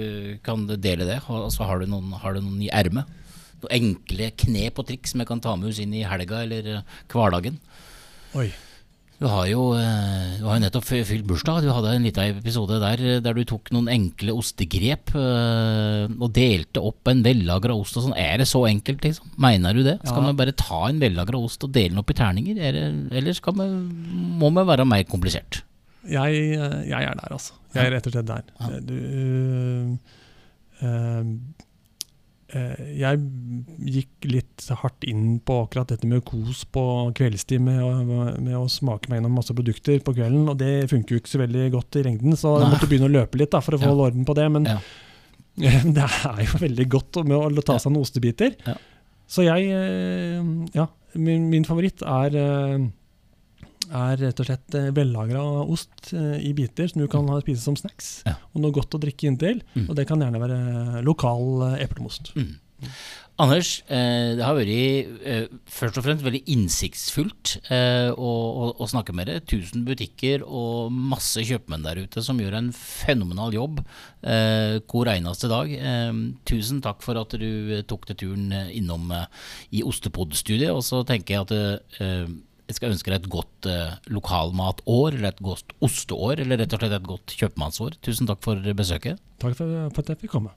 kan 0.45 0.65
dele 0.71 1.09
det? 1.09 1.19
Altså, 1.27 1.67
har, 1.67 1.83
du 1.83 1.91
noen, 1.91 2.15
har 2.23 2.35
du 2.35 2.41
noen 2.45 2.63
i 2.63 2.71
ermet? 2.71 3.11
Noen 3.59 3.75
enkle 3.75 4.31
knep 4.39 4.79
og 4.79 4.87
triks 4.87 5.15
jeg 5.15 5.27
kan 5.27 5.43
ta 5.43 5.57
med 5.59 5.71
oss 5.71 5.83
inn 5.83 5.93
i 5.95 6.07
helga 6.07 6.45
eller 6.47 6.77
eh, 6.79 7.01
hverdagen? 7.11 7.59
Oi. 8.39 8.47
Du 9.21 9.28
har 9.30 9.46
jo, 9.48 9.62
eh, 9.77 10.40
du 10.40 10.48
har 10.48 10.58
jo 10.58 10.63
nettopp 10.63 10.87
fylt 10.87 11.27
bursdag. 11.29 11.62
Du 11.63 11.71
hadde 11.71 11.94
en 11.96 12.08
liten 12.08 12.40
episode 12.40 12.79
der 12.81 13.04
eh, 13.04 13.19
der 13.23 13.37
du 13.37 13.44
tok 13.48 13.71
noen 13.75 13.92
enkle 13.92 14.35
ostegrep 14.35 15.13
uh, 15.15 16.10
og 16.17 16.33
delte 16.35 16.81
opp 16.83 17.08
en 17.12 17.21
vellagra 17.23 17.75
ost 17.77 18.00
og 18.00 18.08
sånn. 18.08 18.17
Er 18.19 18.42
det 18.42 18.50
så 18.50 18.65
enkelt, 18.67 19.06
liksom? 19.06 19.29
Mener 19.42 19.77
du 19.77 19.83
det? 19.85 20.00
Skal 20.02 20.19
ja. 20.19 20.25
man 20.27 20.40
bare 20.40 20.56
ta 20.58 20.81
en 20.90 21.00
vellagra 21.04 21.40
ost 21.40 21.63
og 21.63 21.71
dele 21.75 21.94
den 21.94 22.02
opp 22.02 22.12
i 22.12 22.17
terninger? 22.17 22.58
Det, 22.58 22.87
eller 23.19 23.37
skal 23.37 23.56
man, 23.60 23.77
må 24.42 24.52
man 24.54 24.67
være 24.67 24.87
mer 24.90 25.06
komplisert? 25.08 25.62
Jeg, 26.04 26.58
jeg, 26.90 27.00
er 27.00 27.15
der, 27.15 27.29
altså. 27.31 27.56
Jeg 27.77 27.85
er 27.85 27.96
rett 27.96 28.10
og 28.10 28.17
slett 28.17 28.27
der. 28.27 28.50
Ja. 28.60 28.81
Du, 28.83 28.98
øh, 28.98 30.19
Eh, 30.83 31.23
jeg 32.54 33.19
gikk 33.93 34.27
litt 34.29 34.65
hardt 34.81 35.06
inn 35.10 35.39
på 35.43 35.56
akkurat 35.63 35.89
dette 35.93 36.08
med 36.10 36.23
kos 36.27 36.63
på 36.69 36.83
kveldstid, 37.17 37.63
med, 37.65 37.81
med, 38.10 38.54
å 38.60 38.67
smake 38.71 39.10
meg 39.10 39.19
gjennom 39.19 39.39
masse 39.39 39.56
produkter 39.58 40.04
på 40.06 40.15
kvelden. 40.15 40.45
Og 40.51 40.60
det 40.60 40.89
funker 40.91 41.15
jo 41.15 41.21
ikke 41.23 41.33
så 41.33 41.41
veldig 41.41 41.67
godt 41.73 41.99
i 41.99 42.06
lengden, 42.08 42.37
så 42.39 42.58
jeg 42.62 42.71
måtte 42.75 42.89
begynne 42.91 43.10
å 43.10 43.15
løpe 43.15 43.41
litt 43.41 43.54
da, 43.56 43.63
for 43.63 43.77
å 43.77 43.81
få 43.81 43.91
ja. 43.91 43.99
orden 44.08 44.27
på 44.27 44.37
det. 44.37 44.47
Men 44.54 44.69
ja. 44.69 44.79
det 45.97 46.10
er 46.10 46.41
jo 46.47 46.63
veldig 46.63 46.89
godt 46.93 47.21
med 47.27 47.37
å 47.37 47.65
ta 47.65 47.77
seg 47.81 47.93
noen 47.93 48.08
ostebiter. 48.08 48.58
Ja. 48.67 48.77
Så 49.29 49.45
jeg, 49.45 49.69
eh, 49.71 50.41
ja, 50.75 50.87
min, 51.17 51.47
min 51.51 51.65
favoritt 51.67 52.04
er 52.06 52.37
eh, 52.37 52.83
er 53.92 54.19
rett 54.21 54.42
og 54.42 54.48
slett 54.48 54.77
eh, 54.77 54.92
vellagra 54.96 55.44
ost 55.63 56.13
eh, 56.15 56.38
i 56.46 56.54
biter 56.56 56.90
som 56.90 57.04
du 57.04 57.10
kan 57.12 57.27
spise 57.44 57.63
som 57.63 57.77
snacks. 57.79 58.21
Ja. 58.27 58.38
Og 58.54 58.63
noe 58.63 58.75
godt 58.75 58.96
å 58.96 59.02
drikke 59.02 59.29
inntil. 59.29 59.63
Mm. 59.73 59.88
Og 59.88 59.98
det 60.00 60.08
kan 60.10 60.23
gjerne 60.23 60.42
være 60.44 61.04
lokal 61.06 61.67
eh, 61.71 61.81
eplemost. 61.86 62.34
Mm. 62.38 62.56
Anders, 63.40 63.77
det 63.88 64.44
har 64.44 64.58
vært 64.58 65.54
først 65.71 65.96
og 65.98 66.04
fremst 66.06 66.25
veldig 66.25 66.42
innsiktsfullt 66.52 67.54
å, 67.71 68.27
å, 68.27 68.67
å 68.75 68.88
snakke 68.92 69.15
med 69.15 69.31
deg. 69.31 69.48
Tusen 69.50 69.86
butikker 69.88 70.44
og 70.44 70.92
masse 70.94 71.42
kjøpmenn 71.48 71.88
der 71.88 72.04
ute 72.04 72.21
som 72.21 72.38
gjør 72.44 72.60
en 72.60 72.69
fenomenal 72.75 73.56
jobb 73.56 73.79
hver 74.19 75.13
eneste 75.15 75.50
dag. 75.50 75.73
Tusen 76.46 76.84
takk 76.84 77.02
for 77.08 77.23
at 77.23 77.34
du 77.40 77.81
tok 77.90 78.06
deg 78.12 78.19
turen 78.21 78.52
innom 78.67 79.10
i 79.71 79.81
Ostepod-studiet. 79.81 80.75
Og 80.75 80.84
så 80.86 81.02
tenker 81.08 81.40
jeg 81.40 81.48
at 81.48 82.27
jeg 82.69 82.77
skal 82.77 82.93
ønske 82.93 83.11
deg 83.11 83.21
et 83.21 83.31
godt 83.31 83.67
eh, 83.69 83.95
lokalmatår, 84.13 85.17
eller 85.17 85.33
et 85.33 85.43
godt 85.43 85.75
osteår, 85.83 86.43
eller 86.45 86.63
rett 86.63 86.75
og 86.75 86.83
slett 86.83 86.97
et 86.97 87.11
godt 87.11 87.37
kjøpmannsår. 87.39 87.99
Tusen 88.05 88.29
takk 88.29 88.43
for 88.45 88.73
besøket. 88.77 89.19
Takk 89.43 89.57
for, 89.59 89.79
for 89.91 90.05
at 90.05 90.13
jeg 90.13 90.23
fikk 90.23 90.37
komme. 90.37 90.55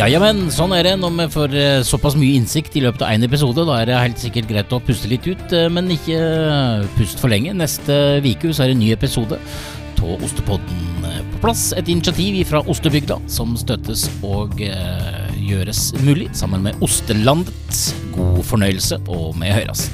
Ja, 0.00 0.06
ja, 0.08 0.16
men 0.22 0.46
sånn 0.48 0.72
er 0.72 0.86
det 0.86 0.92
når 0.96 1.10
vi 1.12 1.24
får 1.34 1.54
eh, 1.60 1.82
såpass 1.84 2.14
mye 2.16 2.38
innsikt 2.38 2.76
i 2.78 2.82
løpet 2.86 3.02
av 3.04 3.10
én 3.12 3.26
episode. 3.26 3.66
Da 3.68 3.82
er 3.82 3.90
det 3.90 3.98
helt 3.98 4.22
sikkert 4.22 4.46
greit 4.48 4.72
å 4.72 4.78
puste 4.80 5.10
litt 5.10 5.26
ut, 5.28 5.42
eh, 5.52 5.66
men 5.68 5.90
ikke 5.92 6.16
eh, 6.16 6.86
pust 6.96 7.20
for 7.20 7.28
lenge. 7.28 7.52
Neste 7.58 7.98
uke 8.24 8.54
så 8.54 8.64
er 8.64 8.70
det 8.70 8.78
en 8.78 8.80
ny 8.80 8.94
episode 8.94 9.36
av 10.02 10.24
Ostepodden 10.24 11.04
eh, 11.04 11.20
på 11.32 11.42
plass. 11.44 11.70
Et 11.76 11.88
initiativ 11.88 12.40
fra 12.50 12.62
Ostebygda 12.66 13.18
som 13.30 13.56
støttes 13.58 14.06
og 14.26 14.60
eh, 14.64 15.34
gjøres 15.40 15.90
mulig 16.04 16.30
sammen 16.36 16.64
med 16.66 16.80
Ostelandet. 16.84 17.84
God 18.16 18.42
fornøyelse, 18.50 19.00
og 19.08 19.36
vi 19.40 19.52
høres. 19.54 19.88